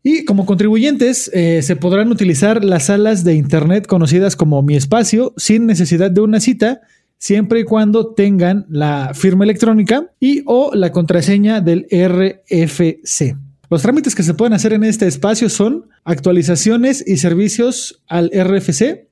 Y 0.02 0.26
como 0.26 0.46
contribuyentes 0.46 1.30
eh, 1.34 1.62
se 1.62 1.76
podrán 1.76 2.12
utilizar 2.12 2.63
las 2.63 2.86
salas 2.86 3.24
de 3.24 3.36
Internet 3.36 3.86
conocidas 3.86 4.36
como 4.36 4.62
Mi 4.62 4.76
Espacio 4.76 5.34
sin 5.38 5.65
necesidad 5.65 6.10
de 6.10 6.22
una 6.22 6.39
cita, 6.39 6.82
siempre 7.18 7.60
y 7.60 7.63
cuando 7.65 8.13
tengan 8.13 8.65
la 8.70 9.12
firma 9.13 9.44
electrónica 9.44 10.10
y 10.20 10.42
o 10.46 10.72
la 10.74 10.92
contraseña 10.92 11.60
del 11.62 11.86
RFC. 11.92 13.36
Los 13.70 13.82
trámites 13.84 14.15
que 14.15 14.24
se 14.24 14.34
pueden 14.34 14.54
hacer 14.54 14.74
en 14.74 14.84
este 14.84 15.06
espacio 15.06 15.50
son 15.50 15.89
actualizaciones 16.04 17.04
y 17.06 17.18
servicios 17.18 18.02
al 18.08 18.32
RFC, 18.34 19.10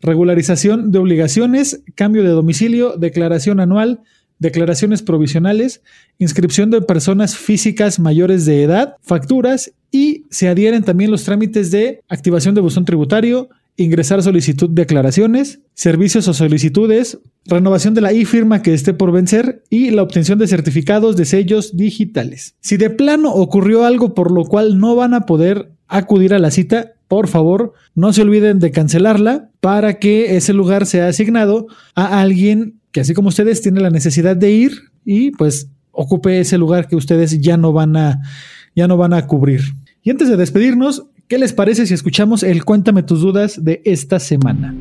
regularización 0.00 0.92
de 0.92 0.98
obligaciones, 0.98 1.82
cambio 1.96 2.22
de 2.22 2.28
domicilio, 2.28 2.96
declaración 2.96 3.58
anual, 3.58 4.00
declaraciones 4.40 5.02
provisionales, 5.02 5.82
inscripción 6.18 6.70
de 6.70 6.80
personas 6.80 7.36
físicas 7.36 8.00
mayores 8.00 8.44
de 8.46 8.64
edad, 8.64 8.96
facturas 9.02 9.72
y 9.92 10.24
se 10.30 10.48
adhieren 10.48 10.82
también 10.82 11.12
los 11.12 11.24
trámites 11.24 11.70
de 11.70 12.02
activación 12.08 12.54
de 12.56 12.62
buzón 12.62 12.84
tributario, 12.84 13.50
ingresar 13.76 14.22
solicitud 14.22 14.68
de 14.70 14.82
aclaraciones, 14.82 15.60
servicios 15.74 16.26
o 16.26 16.34
solicitudes, 16.34 17.18
renovación 17.46 17.94
de 17.94 18.00
la 18.00 18.12
e-firma 18.12 18.62
que 18.62 18.74
esté 18.74 18.94
por 18.94 19.12
vencer 19.12 19.62
y 19.70 19.90
la 19.90 20.02
obtención 20.02 20.38
de 20.38 20.48
certificados 20.48 21.16
de 21.16 21.24
sellos 21.24 21.76
digitales. 21.76 22.54
Si 22.60 22.76
de 22.76 22.90
plano 22.90 23.32
ocurrió 23.32 23.84
algo 23.84 24.14
por 24.14 24.32
lo 24.32 24.44
cual 24.44 24.78
no 24.78 24.96
van 24.96 25.14
a 25.14 25.26
poder 25.26 25.70
acudir 25.86 26.34
a 26.34 26.38
la 26.38 26.50
cita, 26.50 26.94
por 27.08 27.28
favor, 27.28 27.72
no 27.94 28.12
se 28.12 28.22
olviden 28.22 28.58
de 28.60 28.70
cancelarla 28.70 29.50
para 29.60 29.98
que 29.98 30.36
ese 30.36 30.52
lugar 30.52 30.86
sea 30.86 31.08
asignado 31.08 31.66
a 31.94 32.20
alguien 32.20 32.79
que 32.92 33.00
así 33.00 33.14
como 33.14 33.28
ustedes 33.28 33.62
tienen 33.62 33.82
la 33.82 33.90
necesidad 33.90 34.36
de 34.36 34.50
ir 34.50 34.72
y 35.04 35.30
pues 35.32 35.68
ocupe 35.92 36.40
ese 36.40 36.58
lugar 36.58 36.88
que 36.88 36.96
ustedes 36.96 37.40
ya 37.40 37.56
no 37.56 37.72
van 37.72 37.96
a 37.96 38.20
ya 38.74 38.86
no 38.86 38.96
van 38.96 39.14
a 39.14 39.26
cubrir. 39.26 39.60
Y 40.02 40.10
antes 40.10 40.28
de 40.28 40.36
despedirnos, 40.36 41.06
¿qué 41.28 41.38
les 41.38 41.52
parece 41.52 41.86
si 41.86 41.94
escuchamos 41.94 42.42
el 42.42 42.64
cuéntame 42.64 43.02
tus 43.02 43.20
dudas 43.20 43.62
de 43.62 43.82
esta 43.84 44.18
semana? 44.18 44.74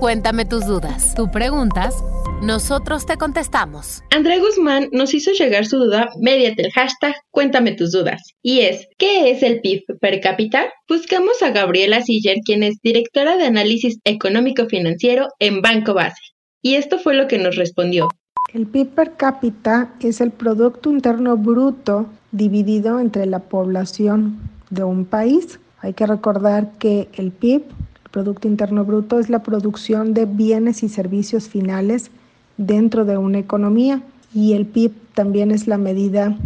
Cuéntame 0.00 0.44
tus 0.44 0.66
dudas. 0.66 1.14
Tú 1.14 1.30
preguntas, 1.30 1.94
nosotros 2.42 3.04
te 3.04 3.16
contestamos. 3.16 4.02
André 4.10 4.40
Guzmán 4.40 4.88
nos 4.92 5.12
hizo 5.12 5.30
llegar 5.32 5.66
su 5.66 5.78
duda 5.78 6.08
mediante 6.20 6.62
el 6.62 6.72
hashtag 6.72 7.14
Cuéntame 7.30 7.72
tus 7.72 7.92
dudas. 7.92 8.22
Y 8.42 8.60
es, 8.60 8.86
¿qué 8.98 9.30
es 9.30 9.42
el 9.42 9.60
PIB 9.60 9.82
per 10.00 10.20
cápita? 10.20 10.72
Buscamos 10.88 11.42
a 11.42 11.50
Gabriela 11.50 12.02
Siller, 12.02 12.38
quien 12.44 12.62
es 12.62 12.78
directora 12.82 13.36
de 13.36 13.44
análisis 13.44 13.98
económico 14.04 14.66
financiero 14.66 15.28
en 15.38 15.60
Banco 15.60 15.94
Base. 15.94 16.20
Y 16.62 16.74
esto 16.74 16.98
fue 16.98 17.14
lo 17.14 17.26
que 17.26 17.38
nos 17.38 17.56
respondió. 17.56 18.08
El 18.52 18.66
PIB 18.66 18.88
per 18.88 19.16
cápita 19.16 19.94
es 20.00 20.20
el 20.20 20.30
Producto 20.30 20.90
Interno 20.90 21.36
Bruto 21.36 22.06
dividido 22.32 23.00
entre 23.00 23.26
la 23.26 23.38
población 23.38 24.38
de 24.70 24.84
un 24.84 25.04
país. 25.04 25.60
Hay 25.80 25.94
que 25.94 26.06
recordar 26.06 26.72
que 26.78 27.08
el 27.14 27.30
PIB, 27.32 27.62
el 27.62 28.10
Producto 28.10 28.48
Interno 28.48 28.84
Bruto, 28.84 29.18
es 29.18 29.30
la 29.30 29.42
producción 29.42 30.14
de 30.14 30.26
bienes 30.26 30.82
y 30.82 30.88
servicios 30.88 31.48
finales 31.48 32.10
dentro 32.56 33.04
de 33.04 33.16
una 33.16 33.38
economía 33.38 34.02
y 34.34 34.52
el 34.52 34.66
PIB 34.66 34.92
también 35.14 35.50
es 35.50 35.66
la 35.66 35.78
medida 35.78 36.36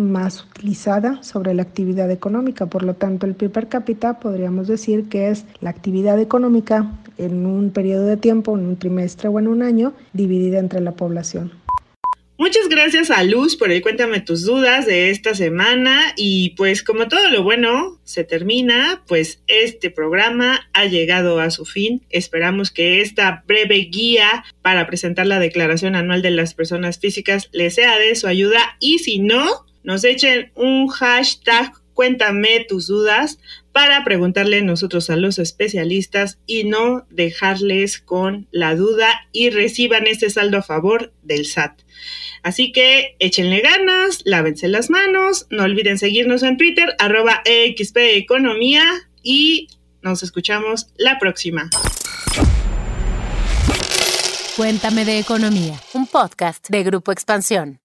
más 0.00 0.44
utilizada 0.44 1.22
sobre 1.22 1.54
la 1.54 1.62
actividad 1.62 2.10
económica. 2.10 2.66
Por 2.66 2.82
lo 2.82 2.94
tanto, 2.94 3.26
el 3.26 3.34
PIB 3.34 3.50
per 3.50 3.68
cápita 3.68 4.18
podríamos 4.18 4.66
decir 4.66 5.08
que 5.08 5.30
es 5.30 5.44
la 5.60 5.70
actividad 5.70 6.18
económica 6.18 6.90
en 7.18 7.46
un 7.46 7.70
periodo 7.70 8.06
de 8.06 8.16
tiempo, 8.16 8.56
en 8.56 8.66
un 8.66 8.76
trimestre 8.76 9.28
o 9.28 9.38
en 9.38 9.48
un 9.48 9.62
año, 9.62 9.92
dividida 10.12 10.58
entre 10.58 10.80
la 10.80 10.92
población. 10.92 11.52
Muchas 12.40 12.70
gracias 12.70 13.10
a 13.10 13.22
Luz 13.22 13.54
por 13.54 13.70
el 13.70 13.82
cuéntame 13.82 14.22
tus 14.22 14.46
dudas 14.46 14.86
de 14.86 15.10
esta 15.10 15.34
semana 15.34 16.14
y 16.16 16.54
pues 16.56 16.82
como 16.82 17.06
todo 17.06 17.28
lo 17.28 17.42
bueno 17.42 18.00
se 18.04 18.24
termina, 18.24 19.02
pues 19.06 19.42
este 19.46 19.90
programa 19.90 20.66
ha 20.72 20.86
llegado 20.86 21.38
a 21.38 21.50
su 21.50 21.66
fin. 21.66 22.00
Esperamos 22.08 22.70
que 22.70 23.02
esta 23.02 23.44
breve 23.46 23.90
guía 23.90 24.42
para 24.62 24.86
presentar 24.86 25.26
la 25.26 25.38
declaración 25.38 25.94
anual 25.94 26.22
de 26.22 26.30
las 26.30 26.54
personas 26.54 26.98
físicas 26.98 27.50
les 27.52 27.74
sea 27.74 27.98
de 27.98 28.14
su 28.14 28.26
ayuda 28.26 28.60
y 28.80 29.00
si 29.00 29.18
no, 29.18 29.66
nos 29.82 30.04
echen 30.04 30.52
un 30.54 30.88
hashtag 30.88 31.72
cuéntame 32.00 32.64
tus 32.66 32.86
dudas 32.86 33.38
para 33.72 34.04
preguntarle 34.04 34.62
nosotros 34.62 35.10
a 35.10 35.16
los 35.16 35.38
especialistas 35.38 36.38
y 36.46 36.64
no 36.64 37.06
dejarles 37.10 38.00
con 38.00 38.48
la 38.50 38.74
duda 38.74 39.28
y 39.32 39.50
reciban 39.50 40.06
este 40.06 40.30
saldo 40.30 40.56
a 40.56 40.62
favor 40.62 41.12
del 41.22 41.44
SAT. 41.44 41.82
Así 42.42 42.72
que 42.72 43.16
échenle 43.18 43.60
ganas, 43.60 44.22
lávense 44.24 44.68
las 44.68 44.88
manos, 44.88 45.46
no 45.50 45.64
olviden 45.64 45.98
seguirnos 45.98 46.42
en 46.42 46.56
Twitter, 46.56 46.94
arroba 46.98 47.42
EXP 47.44 47.98
Economía 48.14 48.82
y 49.22 49.68
nos 50.00 50.22
escuchamos 50.22 50.86
la 50.96 51.18
próxima. 51.18 51.68
Cuéntame 54.56 55.04
de 55.04 55.18
Economía, 55.18 55.78
un 55.92 56.06
podcast 56.06 56.68
de 56.70 56.82
Grupo 56.82 57.12
Expansión. 57.12 57.80